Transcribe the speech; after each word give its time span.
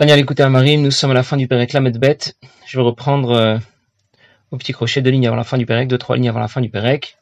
Daniel, 0.00 0.18
écoutez 0.18 0.48
Marim, 0.48 0.80
nous 0.80 0.90
sommes 0.90 1.10
à 1.10 1.14
la 1.14 1.22
fin 1.22 1.36
du 1.36 1.46
Pérec 1.46 1.74
Lamed 1.74 1.98
Bet. 1.98 2.34
Je 2.66 2.78
vais 2.78 2.82
reprendre 2.82 3.32
euh, 3.32 3.58
au 4.50 4.56
petit 4.56 4.72
crochet 4.72 5.02
deux 5.02 5.10
lignes 5.10 5.26
avant 5.26 5.36
la 5.36 5.44
fin 5.44 5.58
du 5.58 5.66
Pérec, 5.66 5.88
deux, 5.88 5.98
trois 5.98 6.16
lignes 6.16 6.30
avant 6.30 6.40
la 6.40 6.48
fin 6.48 6.62
du 6.62 6.70
Pérec. 6.70 7.18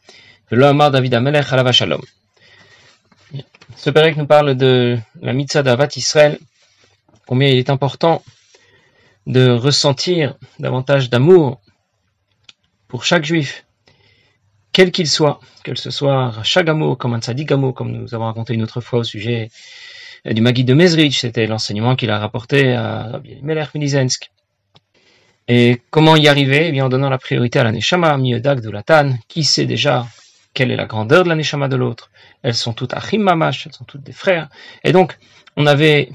David. 0.53 1.19
Ce 3.77 3.91
Pérec 3.91 4.17
nous 4.17 4.29
parle 4.29 4.55
de 4.55 4.97
la 5.21 5.33
mitzvah 5.33 5.65
d'Avat 5.65 5.89
Israël, 5.97 6.39
combien 7.27 7.49
il 7.49 7.59
est 7.59 7.69
important 7.69 8.23
de 9.27 9.51
ressentir 9.51 10.37
davantage 10.61 11.11
d'amour 11.11 11.61
pour 12.87 13.03
chaque 13.03 13.25
juif, 13.25 13.67
quel 14.71 14.93
qu'il 14.93 15.09
soit, 15.09 15.41
que 15.65 15.75
ce 15.75 15.91
soit 15.91 16.33
Shagamo 16.45 16.95
comme 16.95 17.15
un 17.15 17.21
Tzadigamo, 17.21 17.73
comme 17.73 17.91
nous 17.91 18.15
avons 18.15 18.27
raconté 18.27 18.55
une 18.55 18.63
autre 18.63 18.81
fois 18.81 19.01
au 19.01 19.05
sujet 19.05 19.51
du 20.25 20.41
Magid 20.41 20.67
de 20.67 20.75
Mezrich, 20.75 21.21
c'était 21.21 21.47
l'enseignement 21.47 21.97
qu'il 21.97 22.11
a 22.11 22.19
rapporté 22.19 22.75
à 22.75 23.05
Rabbi 23.13 23.39
Melech 23.43 23.75
Minizensk. 23.75 24.31
Et 25.49 25.81
comment 25.91 26.17
y 26.17 26.29
arriver? 26.29 26.69
Eh 26.69 26.73
bien, 26.73 26.87
en 26.87 26.89
donnant 26.89 27.09
la 27.09 27.19
priorité 27.19 27.59
à 27.59 27.65
la 27.65 27.73
Neshama, 27.73 28.17
Miedag 28.19 28.61
de 28.61 28.71
qui 29.29 29.45
sait 29.45 29.65
déjà 29.65 30.07
quelle 30.53 30.71
est 30.71 30.77
la 30.77 30.85
grandeur 30.87 31.25
de 31.25 31.29
la 31.29 31.35
Neshama 31.35 31.69
de 31.69 31.77
l'autre? 31.77 32.11
Elles 32.43 32.55
sont 32.55 32.75
toutes 32.75 32.93
Achim 32.93 33.19
Mamash, 33.19 33.67
elles 33.67 33.73
sont 33.73 33.85
toutes 33.85 34.03
des 34.03 34.13
frères. 34.13 34.49
Et 34.85 34.93
donc, 34.93 35.19
on 35.57 35.67
avait 35.67 36.11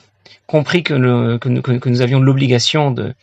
compris 0.45 0.83
que, 0.83 0.94
nous, 0.94 2.02
avions 2.02 2.20
l'obligation 2.20 2.91
de, 2.91 3.16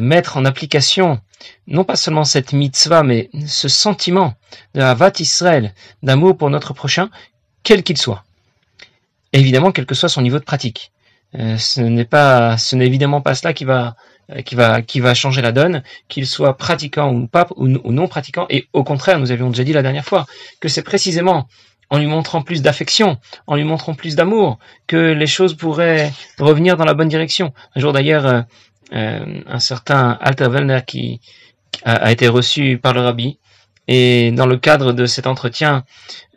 mettre 0.00 0.36
en 0.36 0.44
application 0.44 1.20
non 1.66 1.84
pas 1.84 1.96
seulement 1.96 2.24
cette 2.24 2.52
mitzvah, 2.52 3.02
mais 3.02 3.30
ce 3.46 3.68
sentiment 3.68 4.34
de 4.74 4.80
Havat 4.80 5.12
Israël, 5.20 5.74
d'amour 6.02 6.36
pour 6.36 6.50
notre 6.50 6.72
prochain, 6.72 7.10
quel 7.62 7.82
qu'il 7.82 7.98
soit 7.98 8.24
évidemment, 9.32 9.72
quel 9.72 9.86
que 9.86 9.94
soit 9.94 10.08
son 10.08 10.22
niveau 10.22 10.38
de 10.38 10.44
pratique. 10.44 10.92
Euh, 11.38 11.56
ce 11.56 11.80
n'est 11.80 12.04
pas, 12.04 12.58
ce 12.58 12.76
n'est 12.76 12.86
évidemment 12.86 13.22
pas 13.22 13.34
cela 13.34 13.54
qui 13.54 13.64
va, 13.64 13.96
euh, 14.30 14.42
qui 14.42 14.54
va, 14.54 14.82
qui 14.82 15.00
va 15.00 15.14
changer 15.14 15.40
la 15.40 15.52
donne, 15.52 15.82
qu'il 16.08 16.26
soit 16.26 16.56
pratiquant 16.56 17.12
ou 17.12 17.26
pas 17.26 17.46
ou, 17.56 17.68
non 17.68 18.06
pratiquant. 18.06 18.46
Et 18.50 18.68
au 18.72 18.84
contraire, 18.84 19.18
nous 19.18 19.32
avions 19.32 19.48
déjà 19.48 19.64
dit 19.64 19.72
la 19.72 19.82
dernière 19.82 20.04
fois 20.04 20.26
que 20.60 20.68
c'est 20.68 20.82
précisément 20.82 21.48
en 21.88 21.98
lui 21.98 22.06
montrant 22.06 22.42
plus 22.42 22.62
d'affection, 22.62 23.18
en 23.46 23.56
lui 23.56 23.64
montrant 23.64 23.94
plus 23.94 24.14
d'amour, 24.14 24.58
que 24.86 25.12
les 25.12 25.26
choses 25.26 25.54
pourraient 25.54 26.12
revenir 26.38 26.76
dans 26.76 26.84
la 26.86 26.94
bonne 26.94 27.08
direction. 27.08 27.52
Un 27.74 27.80
jour 27.80 27.92
d'ailleurs, 27.92 28.44
euh, 28.94 29.42
un 29.46 29.58
certain 29.58 30.18
Alter 30.20 30.48
Wellner 30.48 30.80
qui 30.86 31.20
a, 31.84 31.94
a, 31.94 32.12
été 32.12 32.28
reçu 32.28 32.78
par 32.78 32.94
le 32.94 33.00
rabbi 33.00 33.38
et 33.88 34.30
dans 34.32 34.46
le 34.46 34.56
cadre 34.56 34.92
de 34.92 35.06
cet 35.06 35.26
entretien 35.26 35.84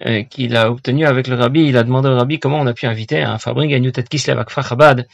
euh, 0.06 0.24
qu'il 0.24 0.56
a 0.56 0.72
obtenu 0.72 1.06
avec 1.06 1.28
le 1.28 1.36
rabbi, 1.36 1.66
il 1.66 1.78
a 1.78 1.84
demandé 1.84 2.10
au 2.10 2.16
rabbi 2.16 2.40
comment 2.40 2.60
on 2.60 2.68
a 2.68 2.74
pu 2.74 2.86
inviter 2.88 3.22
un 3.22 3.38
Fabring 3.38 3.74
à 3.74 3.80
Newtet 3.80 4.04
Kislev 4.04 4.44
Chabad, 4.48 5.08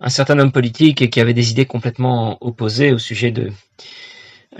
un 0.00 0.08
certain 0.08 0.38
homme 0.38 0.52
politique 0.52 1.10
qui 1.10 1.20
avait 1.20 1.34
des 1.34 1.50
idées 1.50 1.66
complètement 1.66 2.38
opposées 2.40 2.92
au 2.92 2.98
sujet 2.98 3.30
de 3.30 3.52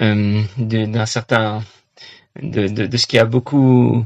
euh, 0.01 0.43
d'un 0.57 1.07
certain 1.07 1.63
de, 2.41 2.69
de, 2.69 2.97
ce 2.97 3.07
qui 3.07 3.19
a 3.19 3.25
beaucoup 3.25 4.05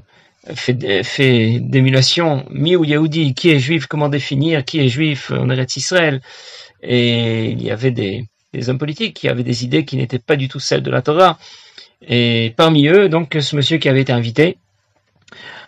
fait, 0.54 0.72
d'émulation. 0.72 2.46
Mi 2.50 2.74
ou 2.76 2.84
Yehudi, 2.84 3.34
qui 3.34 3.50
est 3.50 3.58
juif, 3.58 3.86
comment 3.86 4.08
définir, 4.08 4.64
qui 4.64 4.80
est 4.80 4.88
juif, 4.88 5.30
on 5.34 5.50
est 5.50 5.76
Israël? 5.76 6.22
Et 6.82 7.50
il 7.50 7.62
y 7.62 7.70
avait 7.70 7.90
des, 7.90 8.24
des 8.52 8.68
hommes 8.68 8.78
politiques 8.78 9.14
qui 9.14 9.28
avaient 9.28 9.42
des 9.42 9.64
idées 9.64 9.84
qui 9.84 9.96
n'étaient 9.96 10.18
pas 10.18 10.36
du 10.36 10.48
tout 10.48 10.60
celles 10.60 10.82
de 10.82 10.90
la 10.90 11.02
Torah. 11.02 11.38
Et 12.08 12.54
parmi 12.56 12.86
eux, 12.88 13.08
donc, 13.08 13.36
ce 13.40 13.56
monsieur 13.56 13.78
qui 13.78 13.88
avait 13.88 14.02
été 14.02 14.12
invité, 14.12 14.58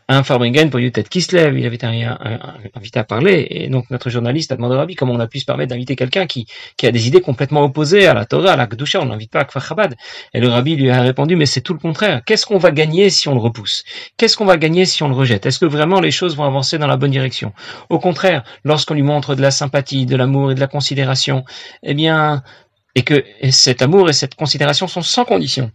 un 0.08 0.22
Farbringen 0.22 0.70
pour 0.70 0.78
Yutet 0.78 1.02
Kislev, 1.02 1.58
il 1.58 1.66
avait 1.66 1.74
été 1.74 1.86
invité 1.86 2.98
à 3.00 3.02
parler, 3.02 3.44
et 3.50 3.68
donc 3.68 3.90
notre 3.90 4.08
journaliste 4.08 4.52
a 4.52 4.56
demandé 4.56 4.76
au 4.76 4.78
Rabbi 4.78 4.94
comment 4.94 5.14
on 5.14 5.18
a 5.18 5.26
pu 5.26 5.40
se 5.40 5.44
permettre 5.44 5.70
d'inviter 5.70 5.96
quelqu'un 5.96 6.26
qui, 6.26 6.46
qui 6.76 6.86
a 6.86 6.92
des 6.92 7.08
idées 7.08 7.20
complètement 7.20 7.64
opposées 7.64 8.06
à 8.06 8.14
la 8.14 8.24
Torah, 8.24 8.52
à 8.52 8.56
la 8.56 8.68
Kedusha, 8.68 9.00
on 9.00 9.06
n'invite 9.06 9.32
pas 9.32 9.40
à 9.40 9.44
Kfar 9.44 9.66
Chabad. 9.66 9.96
Et 10.32 10.38
le 10.38 10.48
Rabbi 10.48 10.76
lui 10.76 10.90
a 10.90 11.00
répondu, 11.02 11.34
mais 11.34 11.46
c'est 11.46 11.60
tout 11.60 11.72
le 11.72 11.80
contraire. 11.80 12.22
Qu'est-ce 12.24 12.46
qu'on 12.46 12.58
va 12.58 12.70
gagner 12.70 13.10
si 13.10 13.28
on 13.28 13.34
le 13.34 13.40
repousse? 13.40 13.82
Qu'est-ce 14.16 14.36
qu'on 14.36 14.44
va 14.44 14.56
gagner 14.56 14.84
si 14.84 15.02
on 15.02 15.08
le 15.08 15.14
rejette? 15.14 15.44
Est-ce 15.44 15.58
que 15.58 15.66
vraiment 15.66 16.00
les 16.00 16.12
choses 16.12 16.36
vont 16.36 16.44
avancer 16.44 16.78
dans 16.78 16.86
la 16.86 16.96
bonne 16.96 17.10
direction? 17.10 17.52
Au 17.90 17.98
contraire, 17.98 18.44
lorsqu'on 18.62 18.94
lui 18.94 19.02
montre 19.02 19.34
de 19.34 19.42
la 19.42 19.50
sympathie, 19.50 20.06
de 20.06 20.14
l'amour 20.14 20.52
et 20.52 20.54
de 20.54 20.60
la 20.60 20.68
considération, 20.68 21.44
eh 21.82 21.94
bien, 21.94 22.44
et 22.94 23.02
que 23.02 23.24
cet 23.50 23.82
amour 23.82 24.08
et 24.08 24.12
cette 24.12 24.36
considération 24.36 24.86
sont 24.86 25.02
sans 25.02 25.24
condition, 25.24 25.72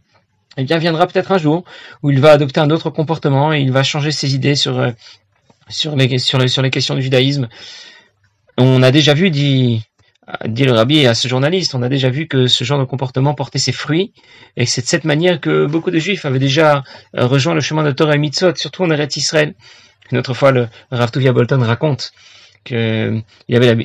eh 0.58 0.64
bien, 0.64 0.78
viendra 0.78 1.08
peut-être 1.08 1.32
un 1.32 1.38
jour 1.38 1.64
où 2.04 2.12
il 2.12 2.20
va 2.20 2.32
adopter 2.32 2.60
un 2.60 2.70
autre 2.70 2.90
comportement 2.90 3.54
et 3.54 3.62
il 3.62 3.72
va 3.72 3.84
changer 3.84 4.12
ses 4.12 4.36
idées 4.36 4.56
sur, 4.56 4.80
euh, 4.80 4.92
les, 5.96 6.08
questions 6.10 6.96
du 6.96 7.02
judaïsme. 7.02 7.48
On 8.58 8.84
a 8.84 8.92
déjà 8.92 9.14
vu, 9.14 9.30
dit, 9.30 9.82
dit 10.46 10.66
le 10.66 10.74
rabbi 10.74 11.06
à 11.06 11.14
ce 11.14 11.28
journaliste, 11.28 11.74
on 11.74 11.82
a 11.82 11.90
déjà 11.90 12.10
vu 12.10 12.28
que 12.28 12.48
ce 12.48 12.64
genre 12.64 12.80
de 12.80 12.86
comportement 12.86 13.34
portait 13.34 13.60
ses 13.60 13.72
fruits, 13.72 14.14
et 14.58 14.66
c'est 14.66 14.82
de 14.82 14.88
cette 14.88 15.06
manière 15.06 15.40
que 15.40 15.66
beaucoup 15.66 15.92
de 15.92 16.00
juifs 16.00 16.26
avaient 16.26 16.40
déjà 16.40 16.84
euh, 17.18 17.26
rejoint 17.26 17.54
le 17.54 17.62
chemin 17.62 17.84
de 17.84 17.92
Torah 17.92 18.16
et 18.16 18.18
Mitzvot, 18.18 18.56
surtout 18.56 18.84
en 18.84 18.92
Eretz 18.92 19.16
Israël. 19.16 19.56
Une 20.12 20.18
autre 20.18 20.34
fois, 20.34 20.52
le 20.52 20.68
Rav 20.92 21.12
Tuvia 21.12 21.32
Bolton 21.32 21.62
raconte 21.64 22.12
qu'il 22.64 23.24
avait, 23.50 23.76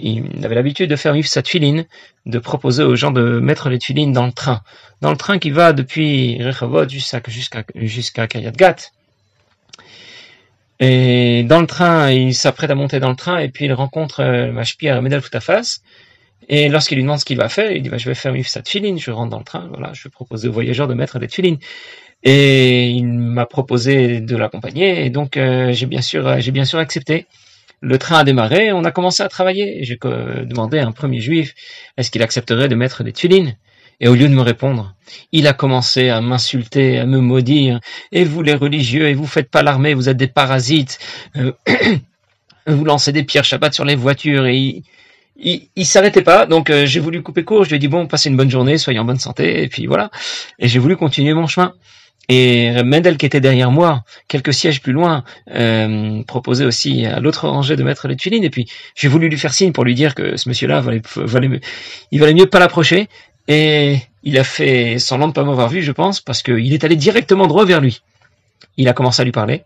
l'habitude 0.54 0.90
de 0.90 0.96
faire 0.96 1.12
vivre 1.12 1.28
sa 1.28 1.42
tuiline, 1.42 1.86
de 2.26 2.38
proposer 2.38 2.82
aux 2.82 2.96
gens 2.96 3.10
de 3.10 3.40
mettre 3.40 3.68
les 3.68 3.78
tuilines 3.78 4.12
dans 4.12 4.26
le 4.26 4.32
train. 4.32 4.62
Dans 5.00 5.10
le 5.10 5.16
train 5.16 5.38
qui 5.38 5.50
va 5.50 5.72
depuis 5.72 6.42
Rehovot 6.42 6.88
jusqu'à 6.88 7.20
jusqu'à 7.26 7.64
jusqu'à 7.74 8.26
Gat. 8.26 8.90
Et 10.78 11.42
dans 11.44 11.60
le 11.60 11.66
train, 11.66 12.10
il 12.10 12.34
s'apprête 12.34 12.70
à 12.70 12.74
monter 12.74 13.00
dans 13.00 13.08
le 13.08 13.16
train 13.16 13.38
et 13.38 13.48
puis 13.48 13.64
il 13.64 13.72
rencontre 13.72 14.20
euh, 14.20 14.52
Mashpia 14.52 15.00
Medal 15.00 15.22
Foutafas. 15.22 15.80
Et 16.48 16.68
lorsqu'il 16.68 16.96
lui 16.96 17.02
demande 17.02 17.18
ce 17.18 17.24
qu'il 17.24 17.38
va 17.38 17.48
faire, 17.48 17.72
il 17.72 17.82
dit 17.82 17.88
bah, 17.88 17.98
je 17.98 18.08
vais 18.08 18.14
faire 18.14 18.32
vivre 18.32 18.48
sa 18.48 18.62
tuiline, 18.62 18.98
je 18.98 19.10
rentre 19.10 19.30
dans 19.30 19.38
le 19.38 19.44
train, 19.44 19.66
voilà, 19.68 19.92
je 19.94 20.04
vais 20.04 20.10
proposer 20.10 20.48
aux 20.48 20.52
voyageurs 20.52 20.86
de 20.86 20.94
mettre 20.94 21.18
des 21.18 21.28
tuilines. 21.28 21.58
Et 22.22 22.88
il 22.88 23.06
m'a 23.06 23.46
proposé 23.46 24.20
de 24.20 24.36
l'accompagner 24.36 25.04
et 25.04 25.10
donc 25.10 25.36
euh, 25.36 25.72
j'ai 25.72 25.86
bien 25.86 26.02
sûr 26.02 26.40
j'ai 26.40 26.52
bien 26.52 26.64
sûr 26.64 26.78
accepté. 26.78 27.26
Le 27.80 27.98
train 27.98 28.18
a 28.18 28.24
démarré, 28.24 28.72
on 28.72 28.84
a 28.84 28.90
commencé 28.90 29.22
à 29.22 29.28
travailler. 29.28 29.84
J'ai 29.84 29.98
demandé 30.44 30.78
à 30.78 30.86
un 30.86 30.92
premier 30.92 31.20
juif, 31.20 31.54
est-ce 31.96 32.10
qu'il 32.10 32.22
accepterait 32.22 32.68
de 32.68 32.74
mettre 32.74 33.04
des 33.04 33.12
tulines? 33.12 33.56
Et 34.00 34.08
au 34.08 34.14
lieu 34.14 34.28
de 34.28 34.34
me 34.34 34.42
répondre, 34.42 34.94
il 35.32 35.46
a 35.46 35.52
commencé 35.54 36.10
à 36.10 36.20
m'insulter, 36.20 36.98
à 36.98 37.06
me 37.06 37.20
maudire. 37.20 37.80
Et 38.12 38.24
vous 38.24 38.42
les 38.42 38.54
religieux, 38.54 39.08
et 39.08 39.14
vous 39.14 39.26
faites 39.26 39.50
pas 39.50 39.62
l'armée, 39.62 39.94
vous 39.94 40.08
êtes 40.08 40.16
des 40.16 40.26
parasites. 40.26 40.98
Euh, 41.36 41.52
vous 42.66 42.84
lancez 42.84 43.12
des 43.12 43.22
pierres 43.22 43.44
Shabbat 43.44 43.72
sur 43.72 43.84
les 43.84 43.94
voitures 43.94 44.46
et 44.46 44.82
il, 45.38 45.68
il, 45.76 45.86
s'arrêtait 45.86 46.22
pas, 46.22 46.46
donc 46.46 46.70
euh, 46.70 46.86
j'ai 46.86 47.00
voulu 47.00 47.22
couper 47.22 47.44
court. 47.44 47.64
Je 47.64 47.70
lui 47.70 47.76
ai 47.76 47.78
dit 47.78 47.88
bon, 47.88 48.06
passez 48.06 48.28
une 48.28 48.36
bonne 48.36 48.50
journée, 48.50 48.78
soyez 48.78 48.98
en 48.98 49.04
bonne 49.04 49.18
santé, 49.18 49.62
et 49.62 49.68
puis 49.68 49.86
voilà. 49.86 50.10
Et 50.58 50.68
j'ai 50.68 50.78
voulu 50.78 50.96
continuer 50.96 51.34
mon 51.34 51.46
chemin. 51.46 51.72
Et 52.28 52.82
Mendel, 52.82 53.16
qui 53.16 53.26
était 53.26 53.40
derrière 53.40 53.70
moi, 53.70 54.04
quelques 54.28 54.52
sièges 54.52 54.80
plus 54.80 54.92
loin, 54.92 55.24
euh, 55.54 56.22
proposait 56.24 56.64
aussi 56.64 57.06
à 57.06 57.20
l'autre 57.20 57.48
rangée 57.48 57.76
de 57.76 57.84
mettre 57.84 58.08
les 58.08 58.16
tuilines. 58.16 58.44
Et 58.44 58.50
puis, 58.50 58.66
j'ai 58.94 59.08
voulu 59.08 59.28
lui 59.28 59.38
faire 59.38 59.54
signe 59.54 59.72
pour 59.72 59.84
lui 59.84 59.94
dire 59.94 60.14
que 60.14 60.36
ce 60.36 60.48
monsieur-là 60.48 60.80
valait, 60.80 61.02
il 62.10 62.20
valait 62.20 62.34
mieux 62.34 62.46
pas 62.46 62.58
l'approcher. 62.58 63.08
Et 63.48 63.98
il 64.24 64.38
a 64.38 64.44
fait 64.44 64.98
semblant 64.98 65.28
de 65.28 65.32
pas 65.32 65.44
m'avoir 65.44 65.68
vu, 65.68 65.82
je 65.82 65.92
pense, 65.92 66.20
parce 66.20 66.42
qu'il 66.42 66.72
est 66.72 66.82
allé 66.82 66.96
directement 66.96 67.46
droit 67.46 67.64
vers 67.64 67.80
lui. 67.80 68.02
Il 68.76 68.88
a 68.88 68.92
commencé 68.92 69.22
à 69.22 69.24
lui 69.24 69.32
parler. 69.32 69.62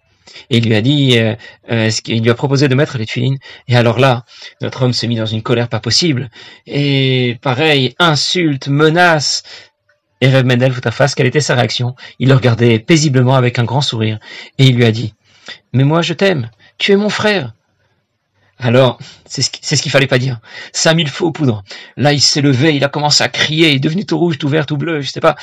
Et 0.51 0.59
il 0.59 0.67
lui 0.67 0.75
a 0.75 0.83
dit, 0.83 1.19
euh, 1.19 1.35
euh, 1.71 1.91
il 2.07 2.23
lui 2.23 2.31
a 2.31 2.35
proposé 2.35 2.69
de 2.69 2.75
mettre 2.75 2.99
les 2.99 3.07
tuilines. 3.07 3.39
Et 3.69 3.77
alors 3.77 3.99
là, 3.99 4.25
notre 4.61 4.83
homme 4.83 4.93
s'est 4.93 5.09
mis 5.09 5.17
dans 5.17 5.27
une 5.27 5.43
colère 5.43 5.69
pas 5.69 5.81
possible. 5.81 6.31
Et 6.67 7.39
pareil, 7.43 7.95
insulte, 7.99 8.69
menace, 8.69 9.43
et 10.21 10.29
Rev 10.29 10.45
Mendel 10.45 10.73
face, 10.73 11.15
quelle 11.15 11.27
était 11.27 11.41
sa 11.41 11.55
réaction? 11.55 11.95
Il 12.19 12.29
le 12.29 12.35
regardait 12.35 12.79
paisiblement 12.79 13.35
avec 13.35 13.59
un 13.59 13.65
grand 13.65 13.81
sourire, 13.81 14.19
et 14.59 14.67
il 14.67 14.77
lui 14.77 14.85
a 14.85 14.93
dit 14.93 15.15
Mais 15.73 15.85
moi 15.85 16.03
je 16.03 16.15
t'aime, 16.15 16.51
tu 16.79 16.93
es 16.93 16.97
mon 16.97 17.09
frère. 17.09 17.53
Alors, 18.63 18.99
c'est 19.25 19.43
ce 19.43 19.83
qu'il 19.83 19.91
fallait 19.91 20.07
pas 20.07 20.19
dire. 20.19 20.39
Cinq 20.73 20.95
mille 20.95 21.09
faux 21.09 21.33
poudres. 21.33 21.65
Là, 21.97 22.13
il 22.13 22.21
s'est 22.21 22.43
levé, 22.43 22.77
il 22.77 22.85
a 22.85 22.89
commencé 22.89 23.25
à 23.25 23.29
crier, 23.29 23.71
il 23.71 23.77
est 23.77 23.81
devenu 23.81 24.05
tout 24.05 24.19
rouge, 24.19 24.37
tout 24.37 24.49
vert, 24.49 24.67
tout 24.67 24.77
bleu, 24.77 25.01
je 25.01 25.11
sais 25.11 25.21
pas. 25.21 25.37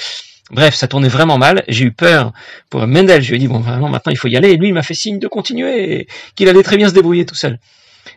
Bref, 0.51 0.75
ça 0.75 0.87
tournait 0.87 1.09
vraiment 1.09 1.37
mal. 1.37 1.63
J'ai 1.67 1.85
eu 1.85 1.91
peur 1.91 2.31
pour 2.69 2.85
Mendel. 2.85 3.21
Je 3.21 3.29
lui 3.29 3.37
ai 3.37 3.39
dit, 3.39 3.47
bon, 3.47 3.59
vraiment, 3.59 3.89
maintenant, 3.89 4.11
il 4.11 4.17
faut 4.17 4.27
y 4.27 4.37
aller. 4.37 4.51
Et 4.51 4.57
lui, 4.57 4.67
il 4.67 4.73
m'a 4.73 4.83
fait 4.83 4.93
signe 4.93 5.19
de 5.19 5.27
continuer, 5.27 6.07
qu'il 6.35 6.47
allait 6.47 6.63
très 6.63 6.77
bien 6.77 6.87
se 6.89 6.93
débrouiller 6.93 7.25
tout 7.25 7.35
seul. 7.35 7.59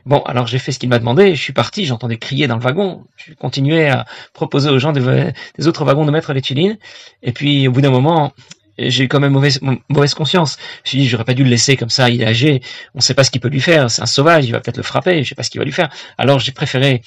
Bon, 0.06 0.20
alors 0.22 0.46
j'ai 0.46 0.58
fait 0.58 0.72
ce 0.72 0.78
qu'il 0.78 0.88
m'a 0.88 0.98
demandé, 0.98 1.34
je 1.34 1.42
suis 1.42 1.52
parti, 1.52 1.84
j'entendais 1.84 2.16
crier 2.16 2.46
dans 2.46 2.56
le 2.56 2.62
wagon, 2.62 3.04
je 3.16 3.34
continuais 3.34 3.88
à 3.88 4.06
proposer 4.32 4.70
aux 4.70 4.78
gens 4.78 4.92
des, 4.92 5.32
autres 5.66 5.84
wagons 5.84 6.04
de 6.04 6.10
mettre 6.10 6.32
les 6.32 6.42
tulines, 6.42 6.78
et 7.22 7.32
puis 7.32 7.68
au 7.68 7.72
bout 7.72 7.80
d'un 7.80 7.90
moment, 7.90 8.32
j'ai 8.78 9.04
eu 9.04 9.08
quand 9.08 9.20
même 9.20 9.32
mauvaise, 9.32 9.60
mauvaise 9.88 10.14
conscience. 10.14 10.56
Je 10.58 10.62
me 10.62 10.86
suis 10.88 10.98
dit, 10.98 11.08
j'aurais 11.08 11.24
pas 11.24 11.34
dû 11.34 11.44
le 11.44 11.50
laisser 11.50 11.76
comme 11.76 11.90
ça, 11.90 12.08
il 12.08 12.22
est 12.22 12.26
âgé, 12.26 12.62
on 12.94 13.00
sait 13.00 13.14
pas 13.14 13.24
ce 13.24 13.30
qu'il 13.30 13.40
peut 13.40 13.48
lui 13.48 13.60
faire, 13.60 13.90
c'est 13.90 14.02
un 14.02 14.06
sauvage, 14.06 14.46
il 14.46 14.52
va 14.52 14.60
peut-être 14.60 14.78
le 14.78 14.82
frapper, 14.82 15.22
je 15.22 15.28
sais 15.28 15.34
pas 15.34 15.42
ce 15.42 15.50
qu'il 15.50 15.58
va 15.58 15.64
lui 15.64 15.72
faire. 15.72 15.90
Alors 16.16 16.38
j'ai 16.38 16.52
préféré 16.52 17.02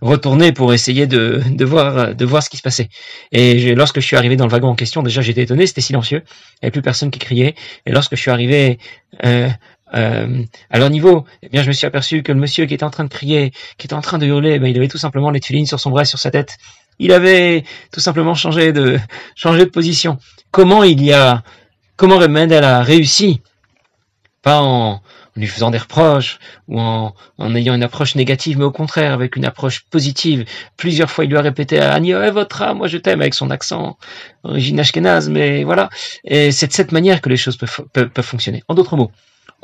retourner 0.00 0.52
pour 0.52 0.72
essayer 0.74 1.06
de, 1.06 1.42
de, 1.50 1.64
voir, 1.64 2.14
de 2.14 2.24
voir 2.24 2.42
ce 2.42 2.50
qui 2.50 2.56
se 2.56 2.62
passait. 2.62 2.88
Et 3.32 3.74
lorsque 3.74 4.00
je 4.00 4.06
suis 4.06 4.16
arrivé 4.16 4.36
dans 4.36 4.46
le 4.46 4.50
wagon 4.50 4.68
en 4.68 4.74
question, 4.74 5.02
déjà 5.02 5.20
j'étais 5.20 5.42
étonné, 5.42 5.66
c'était 5.66 5.80
silencieux, 5.80 6.22
il 6.26 6.56
n'y 6.62 6.66
avait 6.66 6.70
plus 6.70 6.82
personne 6.82 7.10
qui 7.10 7.18
criait. 7.18 7.54
Et 7.86 7.92
lorsque 7.92 8.16
je 8.16 8.20
suis 8.20 8.30
arrivé 8.30 8.78
euh, 9.24 9.48
euh, 9.94 10.42
à 10.70 10.78
leur 10.78 10.90
niveau, 10.90 11.24
eh 11.42 11.48
bien, 11.48 11.62
je 11.62 11.68
me 11.68 11.72
suis 11.72 11.86
aperçu 11.86 12.22
que 12.22 12.32
le 12.32 12.38
monsieur 12.38 12.66
qui 12.66 12.74
était 12.74 12.84
en 12.84 12.90
train 12.90 13.04
de 13.04 13.08
crier, 13.08 13.52
qui 13.78 13.86
était 13.86 13.94
en 13.94 14.00
train 14.00 14.18
de 14.18 14.26
hurler, 14.26 14.58
ben, 14.58 14.68
il 14.68 14.76
avait 14.76 14.88
tout 14.88 14.98
simplement 14.98 15.30
les 15.30 15.40
tulines 15.40 15.66
sur 15.66 15.80
son 15.80 15.90
bras, 15.90 16.04
sur 16.04 16.18
sa 16.18 16.30
tête. 16.30 16.58
Il 16.98 17.12
avait 17.12 17.64
tout 17.92 18.00
simplement 18.00 18.34
changé 18.34 18.72
de, 18.72 18.98
changé 19.34 19.60
de 19.60 19.70
position. 19.70 20.18
Comment 20.50 20.84
il 20.84 21.02
y 21.02 21.12
a, 21.12 21.42
comment 21.96 22.18
Mendel 22.28 22.64
a 22.64 22.82
réussi? 22.82 23.42
Pas 24.42 24.60
en, 24.60 25.00
lui 25.36 25.46
faisant 25.46 25.70
des 25.70 25.78
reproches 25.78 26.38
ou 26.68 26.80
en, 26.80 27.14
en, 27.38 27.54
ayant 27.54 27.74
une 27.74 27.82
approche 27.82 28.14
négative, 28.14 28.58
mais 28.58 28.64
au 28.64 28.70
contraire 28.70 29.12
avec 29.12 29.36
une 29.36 29.44
approche 29.44 29.84
positive. 29.90 30.44
Plusieurs 30.76 31.10
fois, 31.10 31.24
il 31.24 31.30
lui 31.30 31.36
a 31.36 31.42
répété 31.42 31.80
à 31.80 31.92
Annie, 31.92 32.12
eh, 32.12 32.30
votre 32.30 32.62
âme, 32.62 32.78
moi 32.78 32.86
je 32.86 32.98
t'aime 32.98 33.20
avec 33.20 33.34
son 33.34 33.50
accent 33.50 33.96
origine 34.44 34.78
ashkénaze, 34.78 35.28
mais 35.28 35.64
voilà. 35.64 35.88
Et 36.24 36.52
c'est 36.52 36.68
de 36.68 36.72
cette 36.72 36.92
manière 36.92 37.20
que 37.20 37.28
les 37.28 37.36
choses 37.36 37.56
peuvent, 37.56 37.84
peuvent, 37.92 38.10
peuvent 38.10 38.24
fonctionner. 38.24 38.62
En 38.68 38.74
d'autres 38.74 38.96
mots, 38.96 39.10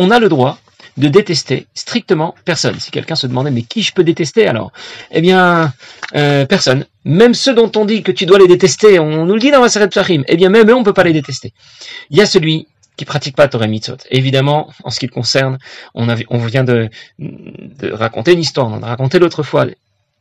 on 0.01 0.11
a 0.11 0.19
le 0.19 0.29
droit 0.29 0.59
de 0.97 1.09
détester 1.09 1.67
strictement 1.75 2.35
personne. 2.45 2.81
Si 2.81 2.91
quelqu'un 2.91 3.15
se 3.15 3.27
demandait 3.27 3.51
mais 3.51 3.63
qui 3.63 3.83
je 3.83 3.93
peux 3.93 4.03
détester 4.03 4.49
alors? 4.49 4.73
Eh 5.13 5.21
bien, 5.21 5.73
euh, 6.17 6.47
personne. 6.47 6.87
Même 7.05 7.35
ceux 7.35 7.55
dont 7.55 7.71
on 7.77 7.85
dit 7.85 8.03
que 8.03 8.11
tu 8.11 8.25
dois 8.27 8.39
les 8.39 8.49
détester, 8.49 8.99
on 8.99 9.27
nous 9.27 9.35
le 9.35 9.41
dit 9.41 9.51
dans 9.51 9.61
la 9.61 9.69
Seret 9.69 9.89
Psachim, 9.89 10.23
eh 10.27 10.37
bien 10.37 10.49
même 10.49 10.69
eux 10.69 10.75
on 10.75 10.83
peut 10.83 10.95
pas 10.95 11.05
les 11.05 11.13
détester. 11.13 11.53
Il 12.11 12.17
y 12.17 12.23
a 12.23 12.27
celui 12.27 12.67
qui 12.97 13.05
pratique 13.05 13.37
pas 13.37 13.47
Torah 13.47 13.67
Mitzvot. 13.67 13.97
Évidemment, 14.11 14.71
en 14.85 14.91
ce 14.91 14.99
qui 14.99 15.07
le 15.07 15.13
concerne, 15.13 15.59
on 15.95 16.07
vient 16.47 16.65
de, 16.65 16.89
de 17.19 17.93
raconter 17.93 18.33
une 18.33 18.41
histoire, 18.41 18.67
on 18.69 18.75
en 18.75 18.83
a 18.83 18.89
raconté 18.89 19.19
l'autre 19.19 19.43
fois. 19.43 19.67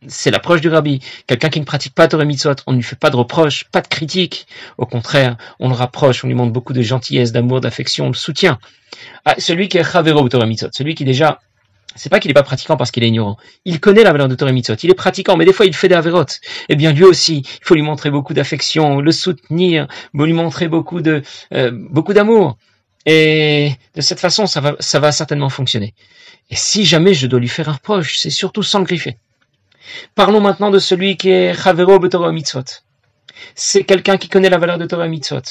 C'est 0.08 0.32
l'approche 0.32 0.62
du 0.62 0.70
rabbi. 0.70 1.02
Quelqu'un 1.28 1.50
qui 1.50 1.60
ne 1.60 1.66
pratique 1.66 1.94
pas 1.94 2.08
Torah 2.08 2.24
Mitzvot, 2.24 2.56
on 2.68 2.72
ne 2.72 2.78
lui 2.78 2.84
fait 2.84 2.96
pas 2.96 3.10
de 3.10 3.18
reproches, 3.18 3.66
pas 3.66 3.82
de 3.82 3.88
critiques. 3.88 4.48
Au 4.78 4.86
contraire, 4.86 5.36
on 5.60 5.68
le 5.68 5.76
rapproche, 5.76 6.24
on 6.24 6.28
lui 6.28 6.36
montre 6.36 6.54
beaucoup 6.54 6.74
de 6.74 6.82
gentillesse, 6.82 7.32
d'amour, 7.32 7.60
d'affection, 7.60 8.06
on 8.06 8.10
le 8.10 8.14
soutient. 8.14 8.60
Ah, 9.26 9.36
celui 9.38 9.68
qui 9.68 9.78
est 9.78 9.84
Chavero 9.84 10.28
Torah 10.30 10.46
Mitzvot, 10.46 10.70
celui 10.72 10.96
qui 10.96 11.04
déjà 11.04 11.40
c'est 11.96 12.10
pas 12.10 12.20
qu'il 12.20 12.30
n'est 12.30 12.34
pas 12.36 12.44
pratiquant 12.44 12.78
parce 12.78 12.92
qu'il 12.92 13.04
est 13.04 13.08
ignorant. 13.08 13.38
Il 13.66 13.80
connaît 13.80 14.04
la 14.04 14.12
valeur 14.12 14.28
de 14.28 14.36
Torah 14.36 14.52
Mitzvot. 14.52 14.76
Il 14.84 14.90
est 14.90 14.96
pratiquant, 14.96 15.36
mais 15.36 15.46
des 15.46 15.54
fois 15.54 15.66
il 15.66 15.74
fait 15.76 15.88
des. 15.88 16.00
Eh 16.70 16.76
bien, 16.76 16.94
lui 16.94 17.04
aussi, 17.04 17.40
il 17.40 17.66
faut 17.66 17.76
lui 17.76 17.82
montrer 17.82 18.12
beaucoup 18.12 18.34
d'affection, 18.34 19.02
le 19.02 19.12
soutenir, 19.12 19.88
lui 20.14 20.34
montrer 20.34 20.68
beaucoup 20.68 21.02
de, 21.02 21.24
euh, 21.54 21.72
beaucoup 21.74 22.14
d'amour. 22.14 22.58
Et 23.06 23.74
de 23.96 24.02
cette 24.02 24.20
façon, 24.20 24.46
ça 24.46 24.62
va, 24.62 24.76
ça 24.80 25.00
va 25.00 25.12
certainement 25.12 25.50
fonctionner. 25.50 25.94
Et 26.50 26.56
si 26.56 26.86
jamais 26.86 27.14
je 27.14 27.28
dois 27.28 27.40
lui 27.40 27.48
faire 27.48 27.70
un 27.70 27.74
reproche, 27.74 28.18
c'est 28.18 28.30
surtout 28.30 28.64
sans 28.64 28.80
le 28.80 28.86
griffer. 28.86 29.18
Parlons 30.16 30.42
maintenant 30.42 30.70
de 30.70 30.80
celui 30.80 31.18
qui 31.18 31.30
est 31.30 31.54
Chavero 31.54 32.00
Torah 32.08 32.32
Mitzvot. 32.32 32.64
C'est 33.56 33.84
quelqu'un 33.84 34.18
qui 34.18 34.30
connaît 34.30 34.50
la 34.50 34.58
valeur 34.58 34.78
de 34.78 34.86
Torah 34.86 35.08
Mitzvot. 35.08 35.42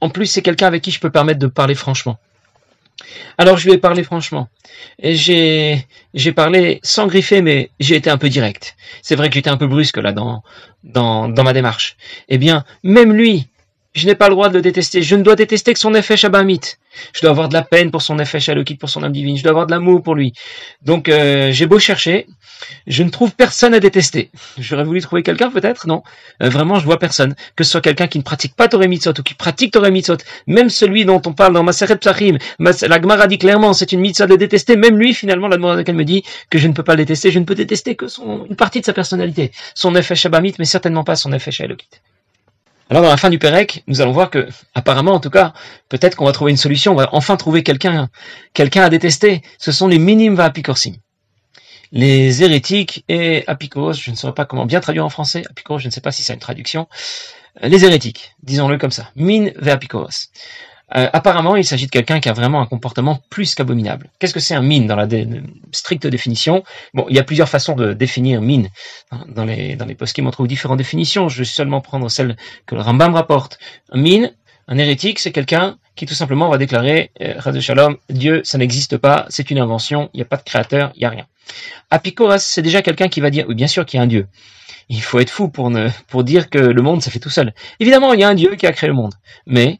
En 0.00 0.10
plus, 0.10 0.26
c'est 0.26 0.42
quelqu'un 0.42 0.66
avec 0.66 0.82
qui 0.82 0.90
je 0.90 1.00
peux 1.00 1.10
permettre 1.10 1.38
de 1.38 1.46
parler 1.46 1.74
franchement. 1.74 2.18
Alors 3.38 3.56
je 3.56 3.66
lui 3.66 3.74
ai 3.74 3.78
parlé 3.78 4.02
franchement. 4.04 4.48
J'ai, 5.02 5.86
j'ai 6.14 6.32
parlé 6.32 6.80
sans 6.82 7.06
griffer, 7.06 7.42
mais 7.42 7.70
j'ai 7.80 7.96
été 7.96 8.10
un 8.10 8.18
peu 8.18 8.28
direct. 8.28 8.76
C'est 9.00 9.16
vrai 9.16 9.28
que 9.28 9.34
j'étais 9.34 9.50
un 9.50 9.56
peu 9.56 9.66
brusque 9.66 9.96
là 9.96 10.12
dans, 10.12 10.42
dans, 10.84 11.28
dans 11.28 11.44
ma 11.44 11.52
démarche. 11.52 11.96
Eh 12.28 12.38
bien, 12.38 12.64
même 12.82 13.12
lui, 13.12 13.48
je 13.94 14.06
n'ai 14.06 14.14
pas 14.14 14.28
le 14.28 14.34
droit 14.34 14.48
de 14.48 14.54
le 14.54 14.62
détester. 14.62 15.02
Je 15.02 15.16
ne 15.16 15.22
dois 15.22 15.36
détester 15.36 15.74
que 15.74 15.78
son 15.78 15.94
effet 15.94 16.16
Shabamit. 16.16 16.60
Je 17.12 17.20
dois 17.20 17.30
avoir 17.30 17.48
de 17.48 17.54
la 17.54 17.62
peine 17.62 17.90
pour 17.90 18.00
son 18.00 18.18
effet 18.18 18.40
Shalokit, 18.40 18.76
pour 18.76 18.88
son 18.88 19.02
âme 19.02 19.12
divine. 19.12 19.36
Je 19.36 19.42
dois 19.42 19.50
avoir 19.50 19.66
de 19.66 19.70
l'amour 19.70 20.02
pour 20.02 20.14
lui. 20.14 20.32
Donc 20.82 21.08
euh, 21.08 21.52
j'ai 21.52 21.66
beau 21.66 21.78
chercher, 21.78 22.26
je 22.86 23.02
ne 23.02 23.10
trouve 23.10 23.32
personne 23.34 23.74
à 23.74 23.80
détester. 23.80 24.30
J'aurais 24.58 24.84
voulu 24.84 25.00
trouver 25.00 25.22
quelqu'un 25.22 25.50
peut-être, 25.50 25.86
non. 25.86 26.02
Euh, 26.42 26.48
vraiment, 26.48 26.78
je 26.78 26.84
vois 26.86 26.98
personne. 26.98 27.34
Que 27.54 27.64
ce 27.64 27.72
soit 27.72 27.80
quelqu'un 27.82 28.06
qui 28.06 28.18
ne 28.18 28.22
pratique 28.22 28.56
pas 28.56 28.68
Torah 28.68 28.86
Mitzot 28.86 29.12
ou 29.18 29.22
qui 29.22 29.34
pratique 29.34 29.72
Torah 29.72 29.90
Mitzot, 29.90 30.18
même 30.46 30.70
celui 30.70 31.04
dont 31.04 31.20
on 31.26 31.32
parle 31.32 31.52
dans 31.52 31.62
Maseret 31.62 31.96
Psachim, 31.96 32.38
la 32.58 33.00
Gemara 33.00 33.26
dit 33.26 33.38
clairement 33.38 33.74
c'est 33.74 33.92
une 33.92 34.00
mitzvah 34.00 34.26
de 34.26 34.36
détester. 34.36 34.76
Même 34.76 34.98
lui, 34.98 35.12
finalement, 35.12 35.48
la 35.48 35.56
Gemara 35.56 35.76
me 35.76 36.04
dit 36.04 36.24
que 36.48 36.58
je 36.58 36.66
ne 36.66 36.72
peux 36.72 36.82
pas 36.82 36.94
le 36.94 37.04
détester. 37.04 37.30
Je 37.30 37.38
ne 37.38 37.44
peux 37.44 37.54
détester 37.54 37.94
que 37.94 38.08
son, 38.08 38.46
une 38.48 38.56
partie 38.56 38.80
de 38.80 38.86
sa 38.86 38.94
personnalité, 38.94 39.52
son 39.74 39.94
effet 39.96 40.14
Shabamit, 40.14 40.54
mais 40.58 40.64
certainement 40.64 41.04
pas 41.04 41.16
son 41.16 41.32
effet 41.32 41.50
Shalokit. 41.50 41.88
Alors 42.92 43.04
dans 43.04 43.08
la 43.08 43.16
fin 43.16 43.30
du 43.30 43.38
Pérec, 43.38 43.84
nous 43.86 44.02
allons 44.02 44.12
voir 44.12 44.28
que, 44.28 44.46
apparemment 44.74 45.12
en 45.12 45.18
tout 45.18 45.30
cas, 45.30 45.54
peut-être 45.88 46.14
qu'on 46.14 46.26
va 46.26 46.32
trouver 46.32 46.50
une 46.50 46.58
solution, 46.58 46.92
on 46.92 46.96
va 46.96 47.08
enfin 47.12 47.38
trouver 47.38 47.62
quelqu'un, 47.62 48.10
quelqu'un 48.52 48.82
à 48.82 48.90
détester. 48.90 49.40
Ce 49.56 49.72
sont 49.72 49.88
les 49.88 49.98
minimes 49.98 50.38
apicorsim. 50.38 50.96
Les 51.92 52.42
hérétiques 52.42 53.02
et 53.08 53.44
apikoros, 53.46 53.94
je 53.94 54.10
ne 54.10 54.14
saurais 54.14 54.34
pas 54.34 54.44
comment 54.44 54.66
bien 54.66 54.80
traduire 54.80 55.06
en 55.06 55.08
français, 55.08 55.42
apikoros, 55.48 55.78
je 55.78 55.86
ne 55.86 55.90
sais 55.90 56.02
pas 56.02 56.12
si 56.12 56.22
c'est 56.22 56.34
une 56.34 56.38
traduction. 56.38 56.86
Les 57.62 57.82
hérétiques, 57.82 58.34
disons-le 58.42 58.76
comme 58.76 58.90
ça. 58.90 59.10
Min 59.16 59.52
ve. 59.56 59.78
Euh, 60.94 61.08
apparemment, 61.12 61.56
il 61.56 61.64
s'agit 61.64 61.86
de 61.86 61.90
quelqu'un 61.90 62.20
qui 62.20 62.28
a 62.28 62.32
vraiment 62.32 62.60
un 62.60 62.66
comportement 62.66 63.20
plus 63.30 63.54
qu'abominable. 63.54 64.10
Qu'est-ce 64.18 64.34
que 64.34 64.40
c'est 64.40 64.54
un 64.54 64.62
mine 64.62 64.86
dans 64.86 64.96
la 64.96 65.06
stricte 65.72 66.06
définition? 66.06 66.64
Bon, 66.92 67.06
il 67.08 67.16
y 67.16 67.18
a 67.18 67.24
plusieurs 67.24 67.48
façons 67.48 67.74
de 67.74 67.92
définir 67.94 68.42
mine. 68.42 68.68
Dans 69.28 69.44
les, 69.44 69.76
dans 69.76 69.86
les 69.86 69.94
post 69.94 70.18
on 70.20 70.30
trouve 70.30 70.48
différentes 70.48 70.78
définitions. 70.78 71.28
Je 71.28 71.38
vais 71.38 71.44
seulement 71.44 71.80
prendre 71.80 72.10
celle 72.10 72.36
que 72.66 72.74
le 72.74 72.82
Rambam 72.82 73.14
rapporte. 73.14 73.58
Un 73.90 73.98
mine, 73.98 74.32
un 74.68 74.78
hérétique, 74.78 75.18
c'est 75.18 75.32
quelqu'un 75.32 75.76
qui 75.94 76.06
tout 76.06 76.14
simplement 76.14 76.48
va 76.48 76.58
déclarer 76.58 77.10
euh, 77.20 77.60
Shalom, 77.60 77.96
Dieu, 78.08 78.40
ça 78.44 78.58
n'existe 78.58 78.96
pas, 78.96 79.26
c'est 79.28 79.50
une 79.50 79.58
invention, 79.58 80.08
il 80.14 80.18
n'y 80.18 80.22
a 80.22 80.26
pas 80.26 80.36
de 80.36 80.42
créateur, 80.42 80.90
il 80.94 81.00
n'y 81.00 81.04
a 81.04 81.10
rien. 81.10 81.26
Apikoras, 81.90 82.38
c'est 82.38 82.62
déjà 82.62 82.82
quelqu'un 82.82 83.08
qui 83.08 83.20
va 83.20 83.30
dire, 83.30 83.44
oui, 83.48 83.54
bien 83.54 83.66
sûr 83.66 83.84
qu'il 83.84 83.98
y 83.98 84.00
a 84.00 84.04
un 84.04 84.06
Dieu. 84.06 84.26
Il 84.88 85.02
faut 85.02 85.20
être 85.20 85.30
fou 85.30 85.48
pour, 85.48 85.70
ne, 85.70 85.88
pour 86.08 86.24
dire 86.24 86.50
que 86.50 86.58
le 86.58 86.82
monde, 86.82 87.02
ça 87.02 87.10
fait 87.10 87.18
tout 87.18 87.30
seul. 87.30 87.52
Évidemment, 87.80 88.14
il 88.14 88.20
y 88.20 88.24
a 88.24 88.28
un 88.28 88.34
Dieu 88.34 88.54
qui 88.56 88.66
a 88.66 88.72
créé 88.72 88.88
le 88.88 88.94
monde. 88.94 89.14
Mais 89.46 89.78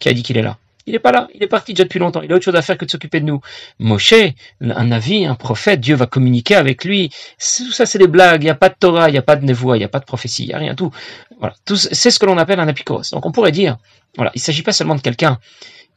qui 0.00 0.08
a 0.08 0.12
dit 0.12 0.24
qu'il 0.24 0.36
est 0.36 0.42
là. 0.42 0.58
Il 0.86 0.94
n'est 0.94 0.98
pas 0.98 1.12
là, 1.12 1.28
il 1.34 1.42
est 1.42 1.46
parti 1.46 1.72
déjà 1.72 1.84
depuis 1.84 2.00
longtemps, 2.00 2.22
il 2.22 2.32
a 2.32 2.34
autre 2.34 2.44
chose 2.44 2.56
à 2.56 2.62
faire 2.62 2.76
que 2.76 2.84
de 2.84 2.90
s'occuper 2.90 3.20
de 3.20 3.26
nous. 3.26 3.40
Moshe, 3.78 4.14
un 4.60 4.90
avis, 4.90 5.24
un 5.26 5.36
prophète, 5.36 5.78
Dieu 5.78 5.94
va 5.94 6.06
communiquer 6.06 6.56
avec 6.56 6.84
lui. 6.84 7.10
Tout 7.38 7.70
ça, 7.70 7.86
c'est 7.86 7.98
des 7.98 8.08
blagues, 8.08 8.42
il 8.42 8.46
n'y 8.46 8.50
a 8.50 8.56
pas 8.56 8.70
de 8.70 8.74
Torah, 8.76 9.08
il 9.08 9.12
n'y 9.12 9.18
a 9.18 9.22
pas 9.22 9.36
de 9.36 9.44
névoie, 9.44 9.76
il 9.76 9.80
n'y 9.80 9.84
a 9.84 9.88
pas 9.88 10.00
de 10.00 10.04
prophétie, 10.04 10.44
il 10.44 10.48
n'y 10.48 10.54
a 10.54 10.58
rien, 10.58 10.74
tout. 10.74 10.90
Voilà, 11.38 11.54
c'est 11.76 12.10
ce 12.10 12.18
que 12.18 12.26
l'on 12.26 12.38
appelle 12.38 12.58
un 12.58 12.66
apikos. 12.66 13.10
Donc 13.12 13.24
on 13.26 13.30
pourrait 13.30 13.52
dire, 13.52 13.76
voilà, 14.16 14.32
il 14.34 14.38
ne 14.38 14.42
s'agit 14.42 14.62
pas 14.62 14.72
seulement 14.72 14.96
de 14.96 15.00
quelqu'un 15.00 15.38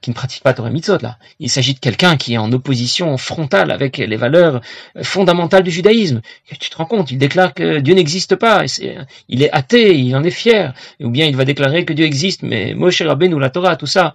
qui 0.04 0.10
ne 0.10 0.16
pratique 0.16 0.44
pas 0.44 0.54
Torah 0.54 0.70
Mitzvot, 0.70 0.98
là. 1.02 1.18
Il 1.40 1.50
s'agit 1.50 1.74
de 1.74 1.80
quelqu'un 1.80 2.18
qui 2.18 2.34
est 2.34 2.38
en 2.38 2.52
opposition 2.52 3.18
frontale 3.18 3.72
avec 3.72 3.98
les 3.98 4.18
valeurs 4.18 4.62
fondamentales 5.02 5.64
du 5.64 5.72
judaïsme. 5.72 6.22
tu 6.60 6.70
te 6.70 6.76
rends 6.76 6.86
compte, 6.86 7.10
il 7.10 7.18
déclare 7.18 7.54
que 7.54 7.80
Dieu 7.80 7.96
n'existe 7.96 8.36
pas, 8.36 8.66
il 9.30 9.42
est 9.42 9.52
athée, 9.52 9.98
il 9.98 10.14
en 10.16 10.24
est 10.24 10.30
fier, 10.32 10.74
ou 11.00 11.10
bien 11.10 11.26
il 11.26 11.36
va 11.38 11.46
déclarer 11.46 11.86
que 11.86 11.94
Dieu 11.94 12.06
existe, 12.06 12.44
mais 12.44 12.74
Moshe 12.76 13.02
Rabbeinu, 13.02 13.40
la 13.40 13.50
Torah, 13.50 13.78
tout 13.78 13.88
ça. 13.88 14.14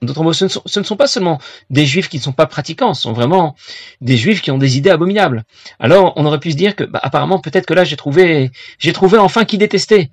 D'autres 0.00 0.24
mots, 0.24 0.32
ce 0.32 0.46
ne, 0.46 0.84
sont, 0.84 0.96
pas 0.96 1.06
seulement 1.06 1.38
des 1.70 1.86
juifs 1.86 2.08
qui 2.08 2.16
ne 2.16 2.22
sont 2.22 2.32
pas 2.32 2.46
pratiquants, 2.46 2.94
ce 2.94 3.02
sont 3.02 3.12
vraiment 3.12 3.54
des 4.00 4.16
juifs 4.16 4.40
qui 4.40 4.50
ont 4.50 4.58
des 4.58 4.76
idées 4.78 4.90
abominables. 4.90 5.44
Alors, 5.78 6.14
on 6.16 6.24
aurait 6.24 6.40
pu 6.40 6.50
se 6.50 6.56
dire 6.56 6.74
que, 6.74 6.82
bah, 6.82 6.98
apparemment, 7.02 7.38
peut-être 7.38 7.66
que 7.66 7.74
là, 7.74 7.84
j'ai 7.84 7.96
trouvé, 7.96 8.50
j'ai 8.78 8.92
trouvé 8.92 9.18
enfin 9.18 9.44
qui 9.44 9.58
détester 9.58 10.10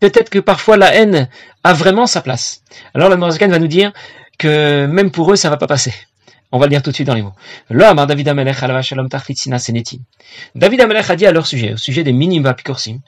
peut-être 0.00 0.30
que 0.30 0.38
parfois 0.38 0.76
la 0.76 0.94
haine 0.94 1.28
a 1.64 1.72
vraiment 1.72 2.06
sa 2.06 2.20
place. 2.20 2.62
Alors 2.94 3.08
la 3.08 3.16
Morazakan 3.16 3.48
va 3.48 3.58
nous 3.58 3.66
dire 3.66 3.92
que 4.38 4.86
même 4.86 5.10
pour 5.10 5.32
eux, 5.32 5.36
ça 5.36 5.50
va 5.50 5.56
pas 5.56 5.66
passer. 5.66 5.94
On 6.52 6.58
va 6.58 6.66
le 6.66 6.70
dire 6.70 6.82
tout 6.82 6.90
de 6.90 6.94
suite 6.94 7.08
dans 7.08 7.14
les 7.14 7.22
mots. 7.22 7.32
David 7.70 8.28
Amelech 8.28 8.56
David 10.54 10.80
Amelech 10.80 11.10
a 11.10 11.16
dit 11.16 11.26
à 11.26 11.32
leur 11.32 11.46
sujet, 11.46 11.72
au 11.72 11.76
sujet 11.76 12.04
des 12.04 12.12
minim 12.12 12.42
vapikorsim, 12.42 13.00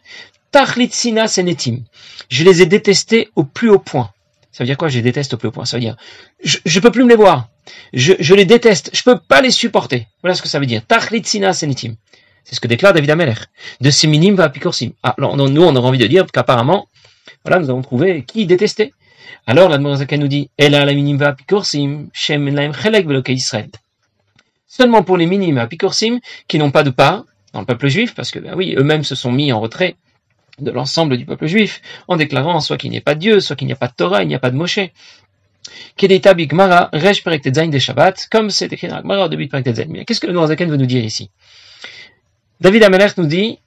Tachlitsina 0.51 1.29
senetim. 1.29 1.81
Je 2.29 2.45
les 2.45 2.63
ai 2.63 2.67
détestés 2.67 3.29
au 3.37 3.45
plus 3.45 3.71
haut 3.71 3.79
point. 3.79 4.11
Ça 4.51 4.65
veut 4.65 4.67
dire 4.67 4.77
quoi 4.77 4.89
Je 4.89 4.97
les 4.97 5.03
déteste 5.03 5.35
au 5.35 5.37
plus 5.37 5.49
haut 5.49 5.53
point? 5.53 5.67
Ça 5.67 5.77
veut 5.77 5.81
dire, 5.83 5.97
je, 6.43 6.59
je 6.65 6.81
peux 6.81 6.91
plus 6.91 7.05
me 7.05 7.09
les 7.09 7.17
voir. 7.17 7.49
Je, 7.93 8.35
les 8.35 8.45
déteste. 8.45 8.91
Je 8.95 9.03
peux 9.03 9.19
pas 9.19 9.41
les 9.41 9.51
supporter. 9.51 10.09
Voilà 10.23 10.35
ce 10.35 10.43
que 10.43 10.49
ça 10.49 10.59
veut 10.59 10.67
dire. 10.67 10.83
Tachlitsina 10.87 11.53
senetim. 11.53 11.95
C'est 12.49 12.55
ce 12.55 12.61
que 12.61 12.67
déclare 12.67 12.95
David 12.95 13.11
Ameler. 13.11 13.35
De 13.83 13.91
ces 13.91 14.07
minimes 14.07 14.35
va 14.35 14.45
apicorsim. 14.45 14.93
Ah, 15.03 15.15
nous, 15.19 15.27
on 15.63 15.77
aurait 15.77 15.87
envie 15.87 15.99
de 15.99 16.07
dire 16.07 16.25
qu'apparemment, 16.33 16.89
voilà, 17.45 17.59
nous 17.59 17.69
avons 17.69 17.83
trouvé 17.83 18.23
qui 18.23 18.47
détestait. 18.47 18.95
Alors, 19.47 19.69
la 19.69 19.77
Morazaka 19.77 20.17
nous 20.17 20.29
dit, 20.29 20.49
Ela 20.57 20.87
la 20.87 20.95
minim 20.95 21.19
va 21.19 21.29
apicorsim, 21.29 22.09
shem 22.15 22.49
laim 22.49 22.73
chelek 22.73 23.29
Israël. 23.29 23.69
Seulement 24.67 25.03
pour 25.03 25.19
les 25.19 25.27
minimes 25.27 25.59
apicorsim, 25.59 26.21
qui 26.47 26.59
n'ont 26.59 26.71
pas 26.71 26.85
de 26.85 26.91
part 26.91 27.27
dans 27.53 27.61
le 27.61 27.67
peuple 27.67 27.89
juif, 27.89 28.15
parce 28.15 28.31
que, 28.31 28.39
ben 28.39 28.55
oui, 28.57 28.75
eux-mêmes 28.79 29.05
se 29.05 29.15
sont 29.15 29.31
mis 29.31 29.53
en 29.53 29.61
retrait 29.61 29.97
de 30.59 30.71
l'ensemble 30.71 31.19
du 31.19 31.27
peuple 31.27 31.49
juif, 31.49 31.83
en 32.09 32.17
déclarant 32.17 32.61
soit 32.61 32.79
qu'il 32.79 32.91
n'y 32.91 32.97
a 32.97 33.03
pas 33.03 33.15
de 33.15 33.21
Dieu, 33.21 33.41
soit 33.41 33.57
qu'il 33.57 33.67
n'y 33.67 33.75
a 33.75 33.77
pas 33.77 33.89
de 33.89 33.95
Torah, 33.95 34.23
il 34.23 34.29
n'y 34.29 34.35
a 34.35 34.39
pas 34.39 34.51
de 34.51 34.57
Moshe. 34.57 34.81
Qu'est-ce 35.99 36.21
que 40.21 40.27
le 40.27 40.33
Noirzaken 40.33 40.71
veut 40.71 40.79
nous 40.79 40.87
dire 40.87 41.05
ici? 41.05 41.31
David 42.61 42.83
Amelech 42.83 43.17
nous 43.17 43.27
dit 43.27 43.61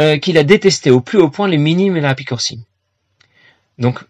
euh, 0.00 0.18
qu'il 0.18 0.36
a 0.38 0.44
détesté 0.44 0.90
au 0.90 1.00
plus 1.00 1.18
haut 1.18 1.30
point 1.30 1.48
les 1.48 1.56
minimes 1.56 1.96
et 1.96 2.00
la 2.00 2.10
apicorsim. 2.10 2.60
Donc, 3.78 4.00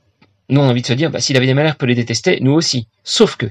nous 0.48 0.60
on 0.60 0.64
a 0.64 0.70
envie 0.70 0.82
de 0.82 0.86
se 0.86 0.92
dire, 0.92 1.10
bah, 1.10 1.20
si 1.20 1.32
David 1.32 1.50
Amelech 1.50 1.76
peut 1.76 1.86
les 1.86 1.94
détester, 1.94 2.38
nous 2.40 2.52
aussi. 2.52 2.88
Sauf 3.04 3.36
que, 3.36 3.46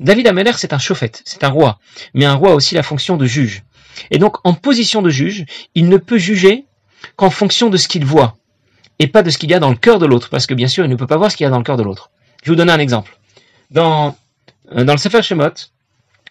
David 0.00 0.26
Amelech 0.26 0.56
c'est 0.58 0.72
un 0.72 0.78
chauffette, 0.78 1.22
c'est 1.24 1.44
un 1.44 1.48
roi, 1.48 1.78
mais 2.14 2.24
un 2.24 2.34
roi 2.34 2.52
a 2.52 2.54
aussi 2.54 2.74
la 2.74 2.82
fonction 2.82 3.16
de 3.16 3.26
juge. 3.26 3.62
Et 4.10 4.18
donc, 4.18 4.36
en 4.44 4.54
position 4.54 5.02
de 5.02 5.10
juge, 5.10 5.44
il 5.74 5.88
ne 5.88 5.96
peut 5.96 6.18
juger 6.18 6.64
qu'en 7.16 7.30
fonction 7.30 7.70
de 7.70 7.76
ce 7.76 7.88
qu'il 7.88 8.04
voit, 8.04 8.36
et 8.98 9.06
pas 9.06 9.22
de 9.22 9.30
ce 9.30 9.38
qu'il 9.38 9.50
y 9.50 9.54
a 9.54 9.58
dans 9.58 9.70
le 9.70 9.76
cœur 9.76 9.98
de 9.98 10.06
l'autre, 10.06 10.28
parce 10.30 10.46
que 10.46 10.54
bien 10.54 10.68
sûr, 10.68 10.84
il 10.84 10.90
ne 10.90 10.96
peut 10.96 11.06
pas 11.06 11.16
voir 11.16 11.30
ce 11.30 11.36
qu'il 11.36 11.44
y 11.44 11.46
a 11.46 11.50
dans 11.50 11.58
le 11.58 11.64
cœur 11.64 11.76
de 11.76 11.82
l'autre. 11.82 12.10
Je 12.42 12.50
vous 12.50 12.56
donner 12.56 12.72
un 12.72 12.78
exemple. 12.78 13.18
Dans, 13.70 14.16
euh, 14.72 14.84
dans 14.84 14.92
le 14.92 14.98
Sefer 14.98 15.22
Shemot, 15.22 15.52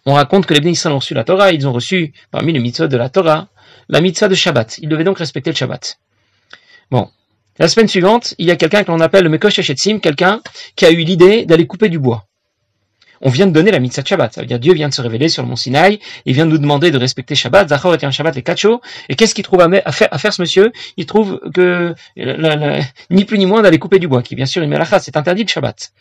on 0.06 0.14
raconte 0.14 0.46
que 0.46 0.54
les 0.54 0.62
bénis 0.62 0.82
ont 0.86 0.96
reçu 0.96 1.14
la 1.14 1.24
Torah, 1.24 1.52
ils 1.52 1.68
ont 1.68 1.74
reçu, 1.74 2.14
parmi 2.32 2.54
les 2.54 2.60
mitzvot 2.60 2.88
de 2.88 2.98
la 2.98 3.10
Torah, 3.10 3.48
la 3.90 4.02
mitzvah 4.02 4.28
de 4.28 4.36
Shabbat. 4.36 4.78
Ils 4.80 4.90
devaient 4.90 5.04
donc 5.04 5.18
respecter 5.18 5.52
le 5.52 5.56
Shabbat. 5.56 6.00
Bon. 6.92 7.10
La 7.58 7.68
semaine 7.68 7.88
suivante, 7.88 8.36
il 8.38 8.48
y 8.48 8.52
a 8.52 8.58
quelqu'un 8.58 8.84
que 8.84 8.92
l'on 8.92 9.00
appelle 9.00 9.24
le 9.24 9.30
Mekosh 9.30 9.62
Sim, 9.76 10.00
quelqu'un 10.00 10.42
qui 10.76 10.86
a 10.86 10.92
eu 10.92 10.98
l'idée 10.98 11.46
d'aller 11.46 11.66
couper 11.66 11.88
du 11.88 12.00
bois 12.00 12.26
on 13.26 13.30
vient 13.30 13.48
de 13.48 13.52
donner 13.52 13.72
la 13.72 13.80
mitzvah 13.80 14.04
de 14.04 14.08
Shabbat. 14.08 14.34
Ça 14.34 14.42
veut 14.42 14.48
dire 14.48 14.60
Dieu 14.60 14.74
vient 14.74 14.88
de 14.88 14.94
se 14.94 15.02
révéler 15.02 15.30
sur 15.30 15.42
le 15.42 15.50
mont 15.50 15.56
Sinaï, 15.56 16.00
il 16.26 16.34
vient 16.36 16.46
de 16.46 16.52
nous 16.52 16.60
demander 16.60 16.92
de 16.92 16.98
respecter 16.98 17.34
Shabbat. 17.34 17.70
Zachor 17.70 17.98
un 18.00 18.12
Shabbat 18.12 18.36
les 18.36 18.44
kacho. 18.44 18.82
Et 19.10 19.16
qu'est-ce 19.16 19.34
qu'il 19.34 19.44
trouve 19.44 19.62
à, 19.62 19.92
faire, 19.92 20.34
ce 20.34 20.42
monsieur? 20.42 20.72
Il 20.96 21.08
trouve 21.08 21.42
que 21.54 21.96
ni 23.10 23.26
plus 23.26 23.40
ni 23.40 23.48
moins 23.48 23.64
d'aller 23.64 23.80
couper 23.80 23.98
du 23.98 24.08
bois, 24.08 24.22
qui 24.22 24.36
bien 24.36 24.46
sûr 24.46 24.62
une 24.62 24.70
melacha, 24.70 25.00
c'est 25.00 25.18
interdit 25.18 25.44
de 25.44 25.50
Shabbat. 25.50 25.92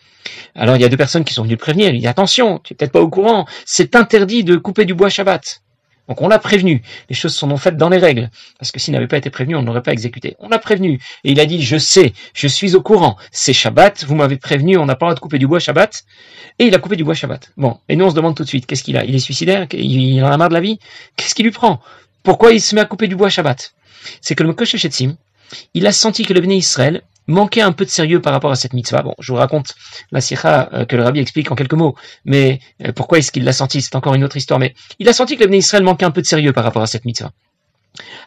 Alors 0.54 0.76
il 0.76 0.83
y 0.83 0.85
a 0.85 0.88
deux 0.88 0.99
personnes 0.99 1.25
qui 1.25 1.33
sont 1.33 1.43
venues 1.43 1.54
le 1.54 1.59
prévenir. 1.59 1.95
Il 1.95 2.00
dit 2.00 2.07
attention, 2.07 2.61
tu 2.62 2.75
es 2.75 2.76
peut-être 2.76 2.93
pas 2.93 3.00
au 3.00 3.09
courant, 3.09 3.47
c'est 3.64 3.97
interdit 3.97 4.45
de 4.45 4.57
couper 4.57 4.85
du 4.85 4.93
bois 4.93 5.09
Shabbat. 5.09 5.63
Donc 6.08 6.20
on 6.23 6.28
l'a 6.28 6.38
prévenu. 6.38 6.82
Les 7.08 7.14
choses 7.14 7.34
sont 7.34 7.46
non 7.46 7.56
faites 7.56 7.76
dans 7.76 7.88
les 7.88 7.99
règles. 7.99 8.30
Parce 8.58 8.73
que 8.73 8.78
s'il 8.78 8.92
n'avait 8.92 9.06
pas 9.06 9.16
été 9.16 9.30
prévenu, 9.30 9.56
on 9.56 9.62
ne 9.62 9.66
l'aurait 9.66 9.82
pas 9.82 9.92
exécuté. 9.92 10.37
On 10.38 10.49
l'a 10.49 10.58
prévenu. 10.58 11.00
Et 11.25 11.32
il 11.32 11.40
a 11.40 11.46
dit, 11.46 11.62
je 11.62 11.76
sais, 11.76 12.12
je 12.34 12.46
suis 12.46 12.75
au 12.75 12.82
courant. 12.82 13.16
C'est 13.30 13.52
Shabbat, 13.52 14.04
vous 14.04 14.14
m'avez 14.14 14.37
prévenu, 14.37 14.76
on 14.76 14.87
n'a 14.87 14.96
pas 14.96 15.06
le 15.06 15.11
droit 15.11 15.14
de 15.14 15.20
couper 15.20 15.38
du 15.38 15.46
bois 15.46 15.61
Shabbat. 15.61 16.04
Et 16.58 16.66
il 16.66 16.75
a 16.75 16.78
coupé 16.78 16.96
du 16.96 17.04
bois 17.04 17.14
Shabbat. 17.14 17.52
Bon. 17.56 17.78
Et 17.88 17.96
nous 17.96 18.04
on 18.04 18.11
se 18.11 18.14
demande 18.14 18.37
tout 18.37 18.44
de 18.44 18.49
suite, 18.49 18.66
qu'est-ce 18.66 18.82
qu'il 18.82 18.96
a? 18.96 19.04
Il 19.04 19.14
est 19.14 19.18
suicidaire? 19.18 19.66
Il 19.73 20.23
en 20.23 20.30
a 20.30 20.37
marre 20.37 20.50
de 20.50 20.54
la 20.54 20.61
vie? 20.61 20.78
Qu'est-ce 21.16 21.34
qui 21.34 21.42
lui 21.42 21.50
prend? 21.50 21.80
Pourquoi 22.23 22.52
il 22.52 22.61
se 22.61 22.75
met 22.75 22.80
à 22.80 22.84
couper 22.84 23.08
du 23.08 23.16
bois 23.16 23.28
Shabbat? 23.28 23.75
C'est 24.20 24.34
que 24.34 24.42
le 24.42 24.50
Mokoshe 24.50 24.76
il 25.75 25.87
a 25.87 25.92
senti 25.92 26.25
que 26.25 26.32
le 26.32 26.40
béné 26.40 26.56
Israël 26.56 27.02
manquait 27.26 27.62
un 27.62 27.73
peu 27.73 27.85
de 27.85 27.90
sérieux 27.90 28.21
par 28.21 28.33
rapport 28.33 28.50
à 28.50 28.57
cette 28.57 28.73
mitzvah. 28.73 29.02
Bon, 29.02 29.14
je 29.19 29.33
vous 29.33 29.38
raconte 29.38 29.75
la 30.11 30.21
sikha 30.21 30.69
euh, 30.73 30.85
que 30.85 30.97
le 30.97 31.02
rabbi 31.02 31.21
explique 31.21 31.50
en 31.50 31.54
quelques 31.54 31.75
mots, 31.75 31.95
mais 32.25 32.61
euh, 32.85 32.93
pourquoi 32.93 33.19
est-ce 33.19 33.33
qu'il 33.33 33.45
l'a 33.45 33.52
senti 33.52 33.83
C'est 33.83 33.97
encore 33.97 34.14
une 34.14 34.25
autre 34.25 34.37
histoire, 34.37 34.59
mais 34.59 34.75
il 34.99 35.09
a 35.09 35.12
senti 35.12 35.37
que 35.37 35.45
le 35.45 35.54
Israël 35.54 35.83
manquait 35.85 36.04
un 36.04 36.11
peu 36.11 36.21
de 36.21 36.26
sérieux 36.26 36.52
par 36.52 36.64
rapport 36.64 36.83
à 36.83 36.87
cette 36.87 37.04
mitzvah. 37.04 37.33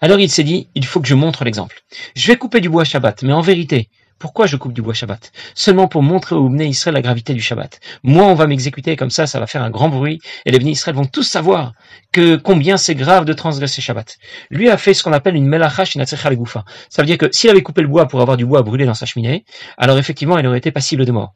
Alors 0.01 0.19
il 0.19 0.29
s'est 0.29 0.43
dit, 0.43 0.69
il 0.75 0.85
faut 0.85 1.01
que 1.01 1.07
je 1.07 1.15
montre 1.15 1.43
l'exemple. 1.43 1.81
Je 2.15 2.27
vais 2.27 2.37
couper 2.37 2.61
du 2.61 2.69
bois 2.69 2.85
Shabbat, 2.85 3.23
mais 3.23 3.33
en 3.33 3.41
vérité, 3.41 3.89
pourquoi 4.19 4.47
je 4.47 4.57
coupe 4.57 4.73
du 4.73 4.81
bois 4.81 4.93
Shabbat? 4.93 5.31
Seulement 5.53 5.87
pour 5.87 6.03
montrer 6.03 6.35
au 6.35 6.49
Bnei 6.49 6.69
Israël 6.69 6.95
la 6.95 7.01
gravité 7.01 7.33
du 7.33 7.41
Shabbat. 7.41 7.79
Moi, 8.03 8.23
on 8.25 8.33
va 8.33 8.47
m'exécuter 8.47 8.95
comme 8.95 9.09
ça, 9.09 9.27
ça 9.27 9.39
va 9.39 9.47
faire 9.47 9.63
un 9.63 9.69
grand 9.69 9.89
bruit, 9.89 10.19
et 10.45 10.51
les 10.51 10.59
Bnei 10.59 10.71
Israël 10.71 10.95
vont 10.95 11.05
tous 11.05 11.23
savoir 11.23 11.73
que 12.11 12.35
combien 12.35 12.77
c'est 12.77 12.95
grave 12.95 13.25
de 13.25 13.33
transgresser 13.33 13.81
Shabbat. 13.81 14.17
Lui 14.49 14.69
a 14.69 14.77
fait 14.77 14.93
ce 14.93 15.03
qu'on 15.03 15.13
appelle 15.13 15.35
une 15.35 15.47
melacha 15.47 15.85
shinatzecha 15.85 16.29
legoufa. 16.29 16.65
Ça 16.89 17.01
veut 17.01 17.05
dire 17.05 17.17
que 17.17 17.31
s'il 17.31 17.49
avait 17.49 17.63
coupé 17.63 17.81
le 17.81 17.87
bois 17.87 18.07
pour 18.07 18.21
avoir 18.21 18.37
du 18.37 18.45
bois 18.45 18.61
brûlé 18.61 18.85
dans 18.85 18.93
sa 18.93 19.05
cheminée, 19.05 19.45
alors 19.77 19.97
effectivement, 19.97 20.37
il 20.37 20.47
aurait 20.47 20.57
été 20.57 20.71
passible 20.71 21.05
de 21.05 21.11
mort. 21.11 21.33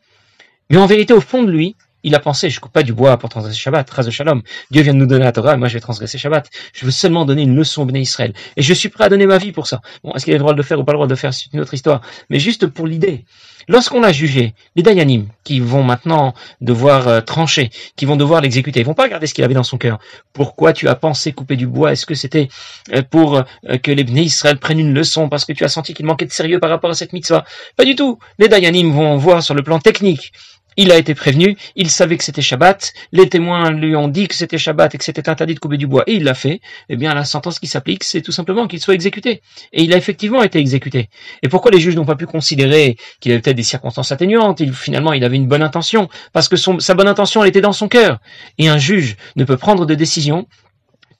Mais 0.70 0.78
en 0.78 0.86
vérité, 0.86 1.14
au 1.14 1.22
fond 1.22 1.44
de 1.44 1.52
lui, 1.52 1.76
il 2.04 2.16
a 2.16 2.20
pensé, 2.20 2.50
je 2.50 2.60
coupe 2.60 2.72
pas 2.72 2.84
du 2.84 2.94
bois 2.94 3.18
pour 3.18 3.30
transgresser 3.30 3.58
Shabbat, 3.58 3.90
ras 3.90 4.04
de 4.04 4.12
shalom. 4.12 4.42
Dieu 4.72 4.82
vient 4.82 4.94
de 4.94 5.00
nous 5.00 5.06
donner 5.06 5.24
la 5.24 5.32
Torah, 5.32 5.58
moi 5.58 5.68
je 5.68 5.74
vais 5.76 5.80
transgresser 5.80 6.18
Shabbat. 6.18 6.50
Je 6.74 6.86
veux 6.86 6.92
seulement 6.92 7.26
donner 7.26 7.44
une 7.44 7.56
leçon 7.56 7.84
au 7.84 7.86
Bnei 7.86 8.02
Israël. 8.02 8.34
Et 8.58 8.62
je 8.62 8.74
suis 8.74 8.90
prêt 8.90 9.06
à 9.06 9.10
donner 9.10 9.26
ma 9.26 9.38
vie 9.38 9.52
pour 9.52 9.68
ça. 9.68 9.82
Bon, 10.04 10.14
est-ce 10.14 10.26
qu'il 10.26 10.34
a 10.34 10.38
le 10.38 10.42
droit 10.42 10.54
de 10.54 10.58
le 10.58 10.64
faire 10.64 10.80
ou 10.80 10.84
pas 10.84 10.94
le 10.94 10.98
droit 10.98 11.08
de 11.08 11.12
le 11.12 11.18
faire, 11.18 11.34
c'est 11.34 11.54
une 11.54 11.60
autre 11.60 11.74
histoire. 11.74 12.02
Mais 12.30 12.40
juste 12.40 12.68
pour 12.68 12.88
l'idée. 12.88 13.26
Lorsqu'on 13.68 14.04
a 14.04 14.12
jugé 14.12 14.54
les 14.76 14.84
Dayanim, 14.84 15.28
qui 15.44 15.60
vont 15.60 15.84
maintenant 15.84 16.34
devoir 16.62 17.08
euh, 17.08 17.22
trancher, 17.22 17.70
qui 17.96 18.06
vont 18.06 18.16
devoir 18.16 18.42
l'exécuter, 18.42 18.80
ils 18.80 18.86
vont 18.86 18.94
pas 18.94 19.04
regarder 19.04 19.28
ce 19.28 19.34
qu'il 19.34 19.44
avait 19.44 19.54
dans 19.54 19.64
son 19.64 19.78
cœur. 19.78 20.00
Pourquoi 20.34 20.74
tu 20.74 20.88
as 20.88 20.96
pensé 20.96 21.32
couper 21.32 21.56
du 21.56 21.68
bois? 21.68 21.92
Est-ce 21.92 22.06
que 22.06 22.16
c'était 22.16 22.50
euh, 22.94 23.04
pour 23.04 23.38
euh, 23.38 23.44
que 23.78 23.92
les 23.92 24.04
Bnei 24.04 24.24
Israël 24.24 24.58
prennent 24.58 24.80
une 24.80 24.94
leçon 24.94 25.30
parce 25.30 25.46
que 25.46 25.54
tu 25.54 25.64
as 25.64 25.70
senti 25.70 25.94
qu'il 25.94 26.06
manquait 26.06 26.26
de 26.26 26.32
sérieux 26.32 26.60
par 26.60 26.70
rapport 26.70 26.90
à 26.90 26.96
cette 26.96 27.14
mitzvah? 27.14 27.46
Pas 27.76 27.86
du 27.86 27.96
tout. 27.96 28.18
Les 28.40 28.48
Dayanim 28.48 28.92
vont 28.92 29.18
voir 29.18 29.44
sur 29.44 29.54
le 29.54 29.64
plan 29.64 29.80
technique 29.80 30.32
il 30.78 30.92
a 30.92 30.98
été 30.98 31.16
prévenu, 31.16 31.58
il 31.76 31.90
savait 31.90 32.18
que 32.18 32.24
c'était 32.24 32.42
Shabbat, 32.42 32.94
les 33.12 33.30
témoins 33.30 33.72
lui 33.72 33.96
ont 33.96 34.08
dit 34.08 34.28
que 34.28 34.36
c'était 34.36 34.58
Shabbat 34.58 34.96
et 34.96 34.98
que 34.98 35.04
c'était 35.04 35.30
interdit 35.30 35.56
de 35.56 35.60
couper 35.60 35.78
du 35.78 35.88
bois, 35.88 36.04
et 36.08 36.14
il 36.14 36.24
l'a 36.24 36.34
fait, 36.34 36.62
eh 36.90 36.96
bien 36.96 37.14
la 37.14 37.26
sentence 37.26 37.60
qui 37.60 37.68
s'applique, 37.68 38.04
c'est 38.04 38.22
tout 38.22 38.32
simplement 38.32 38.68
qu'il 38.68 38.80
soit 38.80 38.94
exécuté. 38.94 39.42
Et 39.74 39.84
il 39.84 39.94
a 39.94 39.98
effectivement 39.98 40.44
été 40.44 40.60
exécuté. 40.60 41.10
Et 41.44 41.50
pourquoi 41.50 41.72
les 41.72 41.80
juges 41.80 41.96
n'ont 41.96 42.06
pas 42.06 42.16
pu 42.16 42.26
considérer 42.26 42.98
qu'il 43.20 43.32
avait 43.32 43.42
peut-être 43.42 43.58
des 43.58 43.64
circonstances 43.64 44.12
atténuantes? 44.12 44.60
Il, 44.60 44.74
Finalement, 44.74 45.14
il 45.14 45.24
avait 45.24 45.36
une 45.36 45.48
bonne 45.48 45.62
intention, 45.62 46.10
parce 46.34 46.50
que 46.50 46.56
sa 46.56 46.94
bonne 46.94 47.08
intention, 47.08 47.44
elle 47.44 47.50
était 47.50 47.62
dans 47.62 47.74
son 47.74 47.88
cœur. 47.88 48.20
Et 48.58 48.68
un 48.68 48.78
juge 48.78 49.16
ne 49.36 49.44
peut 49.44 49.58
prendre 49.58 49.86
de 49.86 49.96
décision 49.96 50.48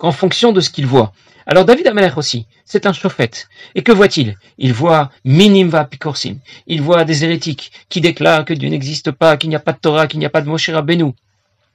qu'en 0.02 0.12
fonction 0.12 0.52
de 0.52 0.62
ce 0.62 0.72
qu'il 0.72 0.88
voit. 0.88 1.14
Alors 1.46 1.64
David 1.64 1.86
Amalek 1.86 2.18
aussi, 2.18 2.48
c'est 2.66 2.88
un 2.88 2.92
chauffette. 2.92 3.48
Et 3.76 3.84
que 3.84 3.92
voit-il? 3.92 4.36
Il 4.58 4.74
voit 4.74 5.12
minimva 5.26 5.86
pikorsim. 5.86 6.38
Il 6.66 6.82
voit 6.82 7.04
des 7.06 7.24
hérétiques 7.24 7.72
qui 7.88 8.02
déclarent 8.02 8.44
que 8.44 8.56
Dieu 8.56 8.68
n'existe 8.70 9.12
pas, 9.12 9.38
qu'il 9.38 9.52
n'y 9.52 9.56
a 9.56 9.60
pas 9.60 9.74
de 9.74 9.78
Torah, 9.78 10.08
qu'il 10.08 10.18
n'y 10.18 10.26
a 10.26 10.32
pas 10.32 10.42
de 10.42 10.50
Moshe 10.50 10.72
Rabbeinu. 10.72 11.12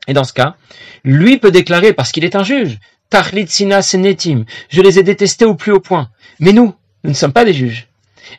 Et 0.08 0.12
dans 0.12 0.24
ce 0.24 0.32
cas, 0.32 0.56
lui 1.04 1.38
peut 1.38 1.52
déclarer, 1.52 1.92
parce 1.92 2.10
qu'il 2.10 2.24
est 2.24 2.34
un 2.34 2.42
juge, 2.42 2.80
Tachlit 3.10 3.46
sina 3.46 3.80
senetim, 3.80 4.44
je 4.70 4.82
les 4.82 4.98
ai 4.98 5.04
détestés 5.04 5.44
au 5.44 5.54
plus 5.54 5.70
haut 5.70 5.78
point. 5.78 6.10
Mais 6.40 6.52
nous, 6.52 6.74
nous 7.04 7.10
ne 7.10 7.14
sommes 7.14 7.32
pas 7.32 7.44
des 7.44 7.54
juges. 7.54 7.86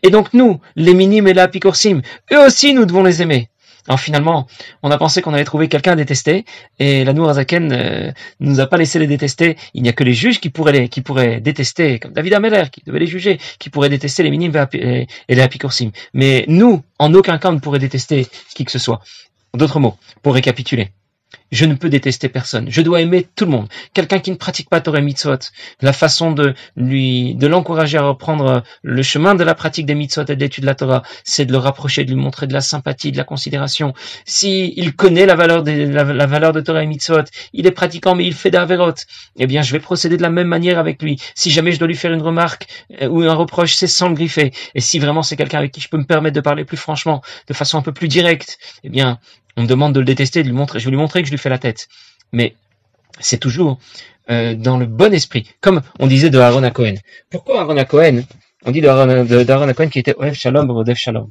Et 0.03 0.09
donc 0.09 0.33
nous, 0.33 0.59
les 0.75 0.93
minimes 0.93 1.29
et 1.29 1.33
la 1.33 1.47
pikorsim, 1.47 2.01
eux 2.33 2.45
aussi 2.45 2.73
nous 2.73 2.85
devons 2.85 3.03
les 3.03 3.21
aimer. 3.21 3.47
Alors 3.87 3.99
finalement, 3.99 4.47
on 4.83 4.91
a 4.91 4.97
pensé 4.97 5.21
qu'on 5.21 5.33
allait 5.33 5.45
trouver 5.45 5.69
quelqu'un 5.69 5.93
à 5.93 5.95
détester, 5.95 6.45
et 6.79 7.05
la 7.05 7.13
Nourazaken 7.13 7.71
euh, 7.71 8.11
ne 8.39 8.49
nous 8.49 8.59
a 8.59 8.67
pas 8.67 8.77
laissé 8.77 8.99
les 8.99 9.07
détester. 9.07 9.57
Il 9.73 9.83
n'y 9.83 9.89
a 9.89 9.93
que 9.93 10.03
les 10.03 10.13
juges 10.13 10.39
qui 10.39 10.49
pourraient, 10.49 10.73
les, 10.73 10.89
qui 10.89 11.01
pourraient 11.01 11.39
détester, 11.39 11.99
comme 11.99 12.11
David 12.11 12.33
Ameller, 12.33 12.65
qui 12.71 12.81
devait 12.85 12.99
les 12.99 13.07
juger, 13.07 13.39
qui 13.59 13.69
pourraient 13.69 13.89
détester 13.89 14.23
les 14.23 14.31
minimes 14.31 14.53
et 14.73 15.07
les 15.29 15.41
apicoursim. 15.41 15.91
Mais 16.13 16.43
nous, 16.47 16.83
en 16.99 17.13
aucun 17.13 17.37
cas, 17.37 17.49
on 17.49 17.53
ne 17.53 17.59
pourrait 17.59 17.79
détester 17.79 18.27
qui 18.53 18.65
que 18.65 18.71
ce 18.71 18.79
soit. 18.79 19.01
D'autres 19.53 19.79
mots, 19.79 19.95
pour 20.21 20.33
récapituler. 20.33 20.91
Je 21.51 21.65
ne 21.65 21.75
peux 21.75 21.89
détester 21.89 22.29
personne. 22.29 22.67
Je 22.69 22.81
dois 22.81 23.01
aimer 23.01 23.27
tout 23.35 23.45
le 23.45 23.51
monde. 23.51 23.67
Quelqu'un 23.93 24.19
qui 24.19 24.31
ne 24.31 24.35
pratique 24.35 24.69
pas 24.69 24.81
Torah 24.81 24.99
mitzvot, 24.99 25.37
la 25.81 25.93
façon 25.93 26.31
de 26.31 26.53
lui, 26.75 27.35
de 27.35 27.47
l'encourager 27.47 27.97
à 27.97 28.03
reprendre 28.03 28.63
le 28.83 29.03
chemin 29.03 29.35
de 29.35 29.43
la 29.43 29.55
pratique 29.55 29.85
des 29.85 29.95
mitzvot 29.95 30.23
et 30.23 30.35
de 30.35 30.39
l'étude 30.41 30.63
de 30.63 30.67
la 30.67 30.75
Torah, 30.75 31.03
c'est 31.23 31.45
de 31.45 31.51
le 31.51 31.57
rapprocher, 31.57 32.03
de 32.03 32.09
lui 32.09 32.19
montrer 32.19 32.47
de 32.47 32.53
la 32.53 32.61
sympathie, 32.61 33.11
de 33.11 33.17
la 33.17 33.23
considération. 33.23 33.93
Si 34.25 34.73
il 34.75 34.95
connaît 34.95 35.25
la 35.25 35.35
valeur 35.35 35.63
de, 35.63 35.71
la, 35.71 36.25
valeur 36.25 36.51
de 36.51 36.59
Torah 36.59 36.83
et 36.83 36.87
mitzvot, 36.87 37.23
il 37.53 37.65
est 37.65 37.71
pratiquant 37.71 38.15
mais 38.15 38.25
il 38.25 38.33
fait 38.33 38.51
d'Averot, 38.51 38.93
eh 39.37 39.47
bien, 39.47 39.61
je 39.61 39.71
vais 39.71 39.79
procéder 39.79 40.17
de 40.17 40.21
la 40.21 40.29
même 40.29 40.47
manière 40.47 40.79
avec 40.79 41.01
lui. 41.01 41.19
Si 41.35 41.49
jamais 41.49 41.71
je 41.71 41.79
dois 41.79 41.87
lui 41.87 41.95
faire 41.95 42.11
une 42.11 42.21
remarque 42.21 42.67
euh, 43.01 43.07
ou 43.07 43.21
un 43.23 43.33
reproche, 43.33 43.75
c'est 43.75 43.87
sans 43.87 44.09
le 44.09 44.15
griffer. 44.15 44.51
Et 44.75 44.81
si 44.81 44.99
vraiment 44.99 45.23
c'est 45.23 45.35
quelqu'un 45.37 45.59
avec 45.59 45.71
qui 45.71 45.81
je 45.81 45.89
peux 45.89 45.97
me 45.97 46.05
permettre 46.05 46.35
de 46.35 46.41
parler 46.41 46.65
plus 46.65 46.77
franchement, 46.77 47.21
de 47.47 47.53
façon 47.53 47.77
un 47.77 47.81
peu 47.81 47.93
plus 47.93 48.07
directe, 48.07 48.57
eh 48.83 48.89
bien, 48.89 49.19
on 49.57 49.63
me 49.63 49.67
demande 49.67 49.93
de 49.93 49.99
le 49.99 50.05
détester, 50.05 50.43
de 50.43 50.47
lui 50.47 50.55
montrer, 50.55 50.79
je 50.79 50.85
vais 50.85 50.91
lui 50.91 50.97
montrer 50.97 51.21
que 51.21 51.27
je 51.27 51.31
lui 51.31 51.39
fais 51.39 51.49
la 51.49 51.57
tête. 51.57 51.87
Mais 52.31 52.55
c'est 53.19 53.39
toujours 53.39 53.79
euh, 54.29 54.53
dans 54.53 54.77
le 54.77 54.85
bon 54.85 55.13
esprit, 55.13 55.49
comme 55.59 55.81
on 55.99 56.07
disait 56.07 56.29
de 56.29 56.37
Aaron 56.37 56.63
à 56.63 56.71
Cohen. 56.71 56.95
Pourquoi 57.29 57.61
Aaron 57.61 57.77
à 57.77 57.85
Cohen 57.85 58.21
On 58.65 58.71
dit 58.71 58.81
d'Aaron 58.81 59.25
de, 59.25 59.73
Cohen 59.73 59.89
qui 59.89 59.99
était 59.99 60.15
Oev 60.17 60.33
Shalom, 60.35 60.69
Odev 60.69 60.95
Shalom? 60.95 61.29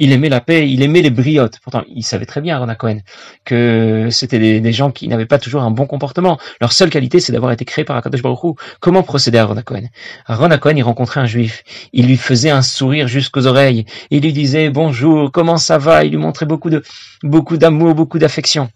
Il 0.00 0.12
aimait 0.12 0.30
la 0.30 0.40
paix, 0.40 0.68
il 0.68 0.82
aimait 0.82 1.02
les 1.02 1.10
briottes. 1.10 1.60
Pourtant, 1.62 1.84
il 1.94 2.02
savait 2.02 2.24
très 2.24 2.40
bien, 2.40 2.56
Aaron 2.56 2.74
Cohen, 2.74 3.00
que 3.44 4.08
c'était 4.10 4.60
des, 4.60 4.72
gens 4.72 4.90
qui 4.90 5.06
n'avaient 5.06 5.26
pas 5.26 5.38
toujours 5.38 5.62
un 5.62 5.70
bon 5.70 5.86
comportement. 5.86 6.38
Leur 6.60 6.72
seule 6.72 6.88
qualité, 6.88 7.20
c'est 7.20 7.32
d'avoir 7.32 7.52
été 7.52 7.66
créés 7.66 7.84
par 7.84 7.96
Akadosh 7.96 8.22
Baruch. 8.22 8.56
Comment 8.80 9.02
procéder 9.02 9.36
à 9.36 9.42
Aaron 9.42 9.60
Cohen? 9.62 9.88
Aaron 10.26 10.58
Cohen, 10.58 10.74
il 10.76 10.82
rencontrait 10.82 11.20
un 11.20 11.26
juif. 11.26 11.62
Il 11.92 12.06
lui 12.06 12.16
faisait 12.16 12.50
un 12.50 12.62
sourire 12.62 13.08
jusqu'aux 13.08 13.46
oreilles. 13.46 13.84
Il 14.10 14.22
lui 14.22 14.32
disait 14.32 14.70
bonjour, 14.70 15.30
comment 15.30 15.58
ça 15.58 15.76
va? 15.76 16.02
Il 16.02 16.12
lui 16.12 16.18
montrait 16.18 16.46
beaucoup 16.46 16.70
de, 16.70 16.82
beaucoup 17.22 17.58
d'amour, 17.58 17.94
beaucoup 17.94 18.18
d'affection. 18.18 18.70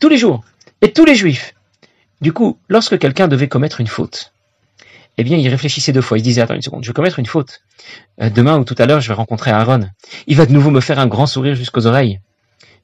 Tous 0.00 0.08
les 0.08 0.16
jours. 0.16 0.42
Et 0.80 0.92
tous 0.92 1.04
les 1.04 1.14
juifs. 1.14 1.54
Du 2.22 2.32
coup, 2.32 2.56
lorsque 2.70 2.98
quelqu'un 2.98 3.28
devait 3.28 3.48
commettre 3.48 3.82
une 3.82 3.86
faute, 3.86 4.32
eh 5.18 5.24
bien, 5.24 5.36
il 5.36 5.48
réfléchissait 5.48 5.92
deux 5.92 6.00
fois. 6.00 6.18
Il 6.18 6.20
se 6.20 6.24
disait, 6.24 6.42
attends 6.42 6.54
une 6.54 6.62
seconde, 6.62 6.84
je 6.84 6.90
vais 6.90 6.94
commettre 6.94 7.18
une 7.18 7.26
faute. 7.26 7.60
Euh, 8.20 8.30
demain 8.30 8.58
ou 8.58 8.64
tout 8.64 8.74
à 8.78 8.86
l'heure, 8.86 9.00
je 9.00 9.08
vais 9.08 9.14
rencontrer 9.14 9.50
Aaron. 9.50 9.88
Il 10.26 10.36
va 10.36 10.46
de 10.46 10.52
nouveau 10.52 10.70
me 10.70 10.80
faire 10.80 10.98
un 10.98 11.06
grand 11.06 11.26
sourire 11.26 11.54
jusqu'aux 11.54 11.86
oreilles 11.86 12.20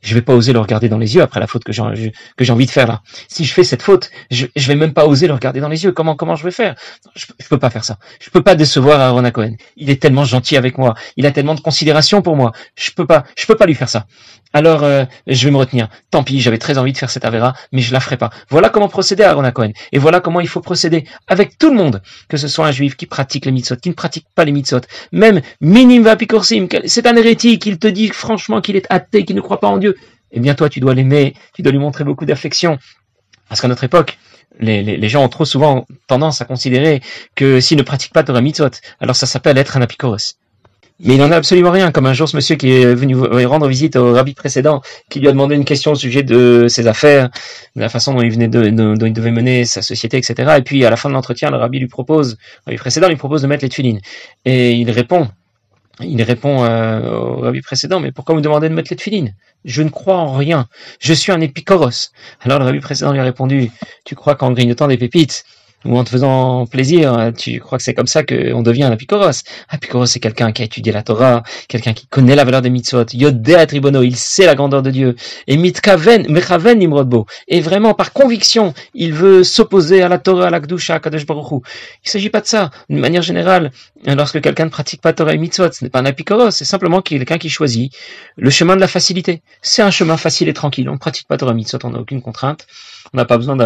je 0.02 0.14
vais 0.14 0.22
pas 0.22 0.34
oser 0.34 0.52
le 0.52 0.58
regarder 0.58 0.88
dans 0.88 0.98
les 0.98 1.14
yeux 1.14 1.22
après 1.22 1.40
la 1.40 1.46
faute 1.46 1.64
que 1.64 1.72
j'ai 1.72 1.80
envie 1.80 2.66
de 2.66 2.70
faire 2.70 2.86
là. 2.86 3.02
Si 3.28 3.44
je 3.44 3.54
fais 3.54 3.64
cette 3.64 3.82
faute, 3.82 4.10
je, 4.30 4.46
je 4.54 4.68
vais 4.68 4.74
même 4.74 4.92
pas 4.92 5.06
oser 5.06 5.28
le 5.28 5.32
regarder 5.32 5.60
dans 5.60 5.68
les 5.68 5.84
yeux. 5.84 5.92
Comment 5.92 6.16
je 6.34 6.44
vais 6.44 6.50
faire? 6.50 6.74
Je, 7.14 7.26
je 7.38 7.48
peux 7.48 7.58
pas 7.58 7.70
faire 7.70 7.84
ça. 7.84 7.98
Je 8.20 8.28
peux 8.30 8.42
pas 8.42 8.54
décevoir 8.54 9.00
Aaron 9.00 9.30
Cohen. 9.30 9.54
Il 9.76 9.90
est 9.90 10.02
tellement 10.02 10.24
gentil 10.24 10.56
avec 10.56 10.76
moi. 10.76 10.94
Il 11.16 11.24
a 11.24 11.30
tellement 11.30 11.54
de 11.54 11.60
considération 11.60 12.20
pour 12.20 12.36
moi. 12.36 12.52
Je 12.74 12.90
peux 12.90 13.06
pas 13.06 13.24
je 13.36 13.46
peux 13.46 13.56
pas 13.56 13.66
lui 13.66 13.74
faire 13.74 13.88
ça. 13.88 14.06
Alors 14.52 14.84
euh, 14.84 15.04
je 15.26 15.44
vais 15.44 15.50
me 15.50 15.56
retenir. 15.56 15.88
Tant 16.10 16.22
pis, 16.22 16.40
j'avais 16.40 16.58
très 16.58 16.78
envie 16.78 16.92
de 16.92 16.98
faire 16.98 17.10
cette 17.10 17.24
avera, 17.24 17.54
mais 17.72 17.80
je 17.80 17.92
la 17.92 18.00
ferai 18.00 18.16
pas. 18.16 18.30
Voilà 18.48 18.68
comment 18.68 18.88
procéder 18.88 19.22
à 19.22 19.30
Aaron 19.30 19.50
Cohen. 19.52 19.72
Et 19.92 19.98
voilà 19.98 20.20
comment 20.20 20.40
il 20.40 20.48
faut 20.48 20.60
procéder 20.60 21.04
avec 21.28 21.58
tout 21.58 21.70
le 21.70 21.76
monde, 21.76 22.02
que 22.28 22.36
ce 22.36 22.48
soit 22.48 22.66
un 22.66 22.72
juif 22.72 22.96
qui 22.96 23.06
pratique 23.06 23.46
les 23.46 23.52
mitzvot, 23.52 23.76
qui 23.76 23.88
ne 23.88 23.94
pratique 23.94 24.26
pas 24.34 24.44
les 24.44 24.52
mitzvot, 24.52 24.80
même 25.12 25.40
minim 25.60 26.02
vapikorsim, 26.02 26.68
c'est 26.84 27.06
un 27.06 27.16
hérétique, 27.16 27.66
il 27.66 27.78
te 27.78 27.88
dit 27.88 28.08
franchement 28.08 28.60
qu'il 28.60 28.76
est 28.76 28.86
athée, 28.90 29.24
qu'il 29.24 29.36
ne 29.36 29.40
croit 29.40 29.60
pas 29.60 29.68
en 29.68 29.78
Dieu 29.78 29.96
eh 30.32 30.40
bien 30.40 30.54
toi 30.54 30.68
tu 30.68 30.80
dois 30.80 30.94
l'aimer, 30.94 31.34
tu 31.54 31.62
dois 31.62 31.72
lui 31.72 31.78
montrer 31.78 32.04
beaucoup 32.04 32.24
d'affection. 32.24 32.78
Parce 33.48 33.60
qu'à 33.60 33.68
notre 33.68 33.84
époque, 33.84 34.18
les, 34.58 35.08
gens 35.08 35.22
ont 35.24 35.28
trop 35.28 35.44
souvent 35.44 35.86
tendance 36.06 36.40
à 36.40 36.44
considérer 36.44 37.02
que 37.34 37.60
s'ils 37.60 37.76
ne 37.76 37.82
pratiquent 37.82 38.12
pas 38.12 38.24
Torah 38.24 38.40
Mitzvot, 38.40 38.70
alors 39.00 39.16
ça 39.16 39.26
s'appelle 39.26 39.58
être 39.58 39.76
un 39.76 39.82
apikoros. 39.82 40.36
Mais 41.04 41.14
il 41.14 41.18
n'en 41.18 41.32
a 41.32 41.36
absolument 41.36 41.72
rien, 41.72 41.90
comme 41.90 42.06
un 42.06 42.12
jour 42.12 42.28
ce 42.28 42.36
monsieur 42.36 42.54
qui 42.54 42.70
est 42.70 42.94
venu 42.94 43.16
rendre 43.16 43.66
visite 43.66 43.96
au 43.96 44.12
rabbi 44.12 44.34
précédent, 44.34 44.82
qui 45.10 45.18
lui 45.18 45.26
a 45.26 45.32
demandé 45.32 45.56
une 45.56 45.64
question 45.64 45.92
au 45.92 45.94
sujet 45.96 46.22
de 46.22 46.66
ses 46.68 46.86
affaires, 46.86 47.28
de 47.74 47.80
la 47.80 47.88
façon 47.88 48.14
dont 48.14 48.22
il 48.22 48.30
venait 48.30 48.46
de, 48.46 48.70
dont 48.70 49.06
il 49.06 49.12
devait 49.12 49.32
mener 49.32 49.64
sa 49.64 49.82
société, 49.82 50.16
etc. 50.16 50.54
Et 50.58 50.62
puis 50.62 50.84
à 50.84 50.90
la 50.90 50.96
fin 50.96 51.08
de 51.08 51.14
l'entretien, 51.14 51.50
le 51.50 51.56
rabbi 51.56 51.80
lui 51.80 51.88
propose, 51.88 52.36
le 52.66 52.70
rabbi 52.70 52.76
précédent 52.76 53.08
lui 53.08 53.16
propose 53.16 53.42
de 53.42 53.48
mettre 53.48 53.64
les 53.64 53.68
tefilines. 53.68 54.00
Et 54.44 54.74
il 54.74 54.88
répond, 54.92 55.28
il 56.00 56.22
répond 56.22 56.62
euh, 56.62 57.10
au 57.10 57.40
rabbi 57.40 57.62
précédent, 57.62 57.98
mais 57.98 58.12
pourquoi 58.12 58.36
vous 58.36 58.40
demandez 58.40 58.68
de 58.68 58.74
mettre 58.74 58.90
les 58.90 58.96
tefilines 58.96 59.34
Je 59.64 59.82
ne 59.82 59.88
crois 59.88 60.18
en 60.18 60.34
rien. 60.34 60.68
Je 61.00 61.12
suis 61.12 61.32
un 61.32 61.40
épicoros. 61.40 62.12
Alors 62.42 62.60
le 62.60 62.64
rabbi 62.64 62.78
précédent 62.78 63.10
lui 63.10 63.18
a 63.18 63.24
répondu, 63.24 63.72
tu 64.04 64.14
crois 64.14 64.36
qu'en 64.36 64.52
grignotant 64.52 64.86
des 64.86 64.98
pépites, 64.98 65.44
ou 65.84 65.98
en 65.98 66.04
te 66.04 66.10
faisant 66.10 66.66
plaisir, 66.66 67.32
tu 67.36 67.60
crois 67.60 67.78
que 67.78 67.84
c'est 67.84 67.94
comme 67.94 68.06
ça 68.06 68.22
qu'on 68.22 68.62
devient 68.62 68.84
un 68.84 68.92
apicoros. 68.92 69.42
Apicoros, 69.68 70.06
c'est 70.06 70.20
quelqu'un 70.20 70.52
qui 70.52 70.62
a 70.62 70.64
étudié 70.64 70.92
la 70.92 71.02
Torah, 71.02 71.42
quelqu'un 71.68 71.92
qui 71.92 72.06
connaît 72.06 72.36
la 72.36 72.44
valeur 72.44 72.62
des 72.62 72.70
mitzvot. 72.70 73.04
Yodea 73.12 73.66
tribono, 73.66 74.02
il 74.02 74.16
sait 74.16 74.46
la 74.46 74.54
grandeur 74.54 74.82
de 74.82 74.90
Dieu. 74.90 75.16
Et 75.46 75.56
mitkaven, 75.56 76.30
mechaven 76.30 76.78
nimrodbo. 76.78 77.26
Et 77.48 77.60
vraiment, 77.60 77.94
par 77.94 78.12
conviction, 78.12 78.74
il 78.94 79.12
veut 79.12 79.44
s'opposer 79.44 80.02
à 80.02 80.08
la 80.08 80.18
Torah, 80.18 80.46
à 80.46 80.50
la 80.50 80.60
Gdusha, 80.60 80.94
à 80.94 81.00
Kadosh 81.00 81.26
Baruch 81.26 81.50
Hu. 81.52 81.56
Il 82.04 82.10
s'agit 82.10 82.30
pas 82.30 82.40
de 82.40 82.46
ça. 82.46 82.70
D'une 82.88 83.00
manière 83.00 83.22
générale, 83.22 83.70
lorsque 84.06 84.40
quelqu'un 84.40 84.66
ne 84.66 84.70
pratique 84.70 85.00
pas 85.00 85.12
Torah 85.12 85.34
et 85.34 85.38
mitzvot, 85.38 85.72
ce 85.72 85.84
n'est 85.84 85.90
pas 85.90 86.00
un 86.00 86.06
apicoros, 86.06 86.50
c'est 86.50 86.64
simplement 86.64 87.02
quelqu'un 87.02 87.38
qui 87.38 87.48
choisit 87.48 87.92
le 88.36 88.50
chemin 88.50 88.76
de 88.76 88.80
la 88.80 88.88
facilité. 88.88 89.42
C'est 89.62 89.82
un 89.82 89.90
chemin 89.90 90.16
facile 90.16 90.48
et 90.48 90.54
tranquille. 90.54 90.88
On 90.88 90.94
ne 90.94 90.98
pratique 90.98 91.26
pas 91.28 91.36
Torah 91.36 91.52
et 91.52 91.56
mitzvot, 91.56 91.78
on 91.84 91.90
n'a 91.90 91.98
aucune 91.98 92.22
contrainte. 92.22 92.66
On 93.12 93.16
n'a 93.16 93.24
pas 93.24 93.36
besoin 93.36 93.56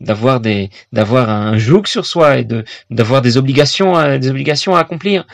d'avoir 0.00 0.40
des, 0.40 0.70
d'avoir 0.92 1.30
un 1.30 1.58
joug 1.58 1.86
sur 1.86 2.06
soi 2.06 2.38
et 2.38 2.44
de, 2.44 2.64
d'avoir 2.90 3.22
des 3.22 3.36
obligations, 3.36 3.96
à, 3.96 4.18
des 4.18 4.30
obligations 4.30 4.74
à 4.74 4.80
accomplir. 4.80 5.26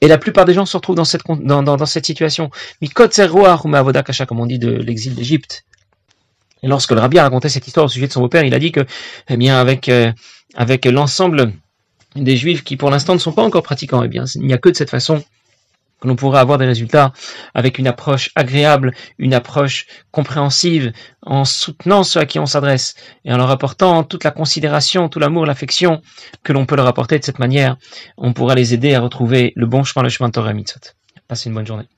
Et 0.00 0.08
la 0.08 0.18
plupart 0.18 0.44
des 0.44 0.54
gens 0.54 0.66
se 0.66 0.76
retrouvent 0.76 0.96
dans 0.96 1.04
cette, 1.04 1.22
dans, 1.26 1.62
dans, 1.62 1.86
cette 1.86 2.06
situation. 2.06 2.50
comme 4.26 4.40
on 4.40 4.46
dit 4.46 4.58
de 4.58 4.70
l'exil 4.70 5.14
d'Égypte. 5.14 5.64
Et 6.62 6.68
lorsque 6.68 6.92
le 6.92 7.00
rabbi 7.00 7.18
a 7.18 7.22
raconté 7.22 7.48
cette 7.48 7.66
histoire 7.66 7.86
au 7.86 7.88
sujet 7.88 8.06
de 8.06 8.12
son 8.12 8.20
beau-père, 8.20 8.44
il 8.44 8.54
a 8.54 8.58
dit 8.58 8.72
que, 8.72 8.84
eh 9.28 9.36
bien, 9.36 9.58
avec, 9.58 9.88
euh, 9.88 10.12
avec 10.54 10.84
l'ensemble 10.86 11.52
des 12.16 12.36
juifs 12.36 12.64
qui 12.64 12.76
pour 12.76 12.90
l'instant 12.90 13.14
ne 13.14 13.18
sont 13.18 13.32
pas 13.32 13.42
encore 13.42 13.62
pratiquants, 13.62 14.02
eh 14.02 14.08
bien, 14.08 14.24
il 14.34 14.42
n'y 14.42 14.54
a 14.54 14.58
que 14.58 14.68
de 14.68 14.76
cette 14.76 14.90
façon 14.90 15.22
que 16.00 16.08
l'on 16.08 16.16
pourrait 16.16 16.40
avoir 16.40 16.58
des 16.58 16.66
résultats 16.66 17.12
avec 17.54 17.78
une 17.78 17.86
approche 17.86 18.30
agréable, 18.34 18.94
une 19.18 19.34
approche 19.34 19.86
compréhensive, 20.10 20.92
en 21.22 21.44
soutenant 21.44 22.04
ceux 22.04 22.20
à 22.20 22.26
qui 22.26 22.38
on 22.38 22.46
s'adresse 22.46 22.94
et 23.24 23.32
en 23.32 23.36
leur 23.36 23.50
apportant 23.50 24.04
toute 24.04 24.24
la 24.24 24.30
considération, 24.30 25.08
tout 25.08 25.18
l'amour, 25.18 25.46
l'affection 25.46 26.00
que 26.42 26.52
l'on 26.52 26.66
peut 26.66 26.76
leur 26.76 26.86
apporter 26.86 27.18
de 27.18 27.24
cette 27.24 27.38
manière, 27.38 27.76
on 28.16 28.32
pourra 28.32 28.54
les 28.54 28.74
aider 28.74 28.94
à 28.94 29.00
retrouver 29.00 29.52
le 29.56 29.66
bon 29.66 29.84
chemin, 29.84 30.02
le 30.02 30.08
chemin 30.08 30.28
de 30.28 30.32
Torah 30.32 30.52
Mitzvot. 30.52 30.80
Passez 31.26 31.48
une 31.48 31.54
bonne 31.54 31.66
journée. 31.66 31.88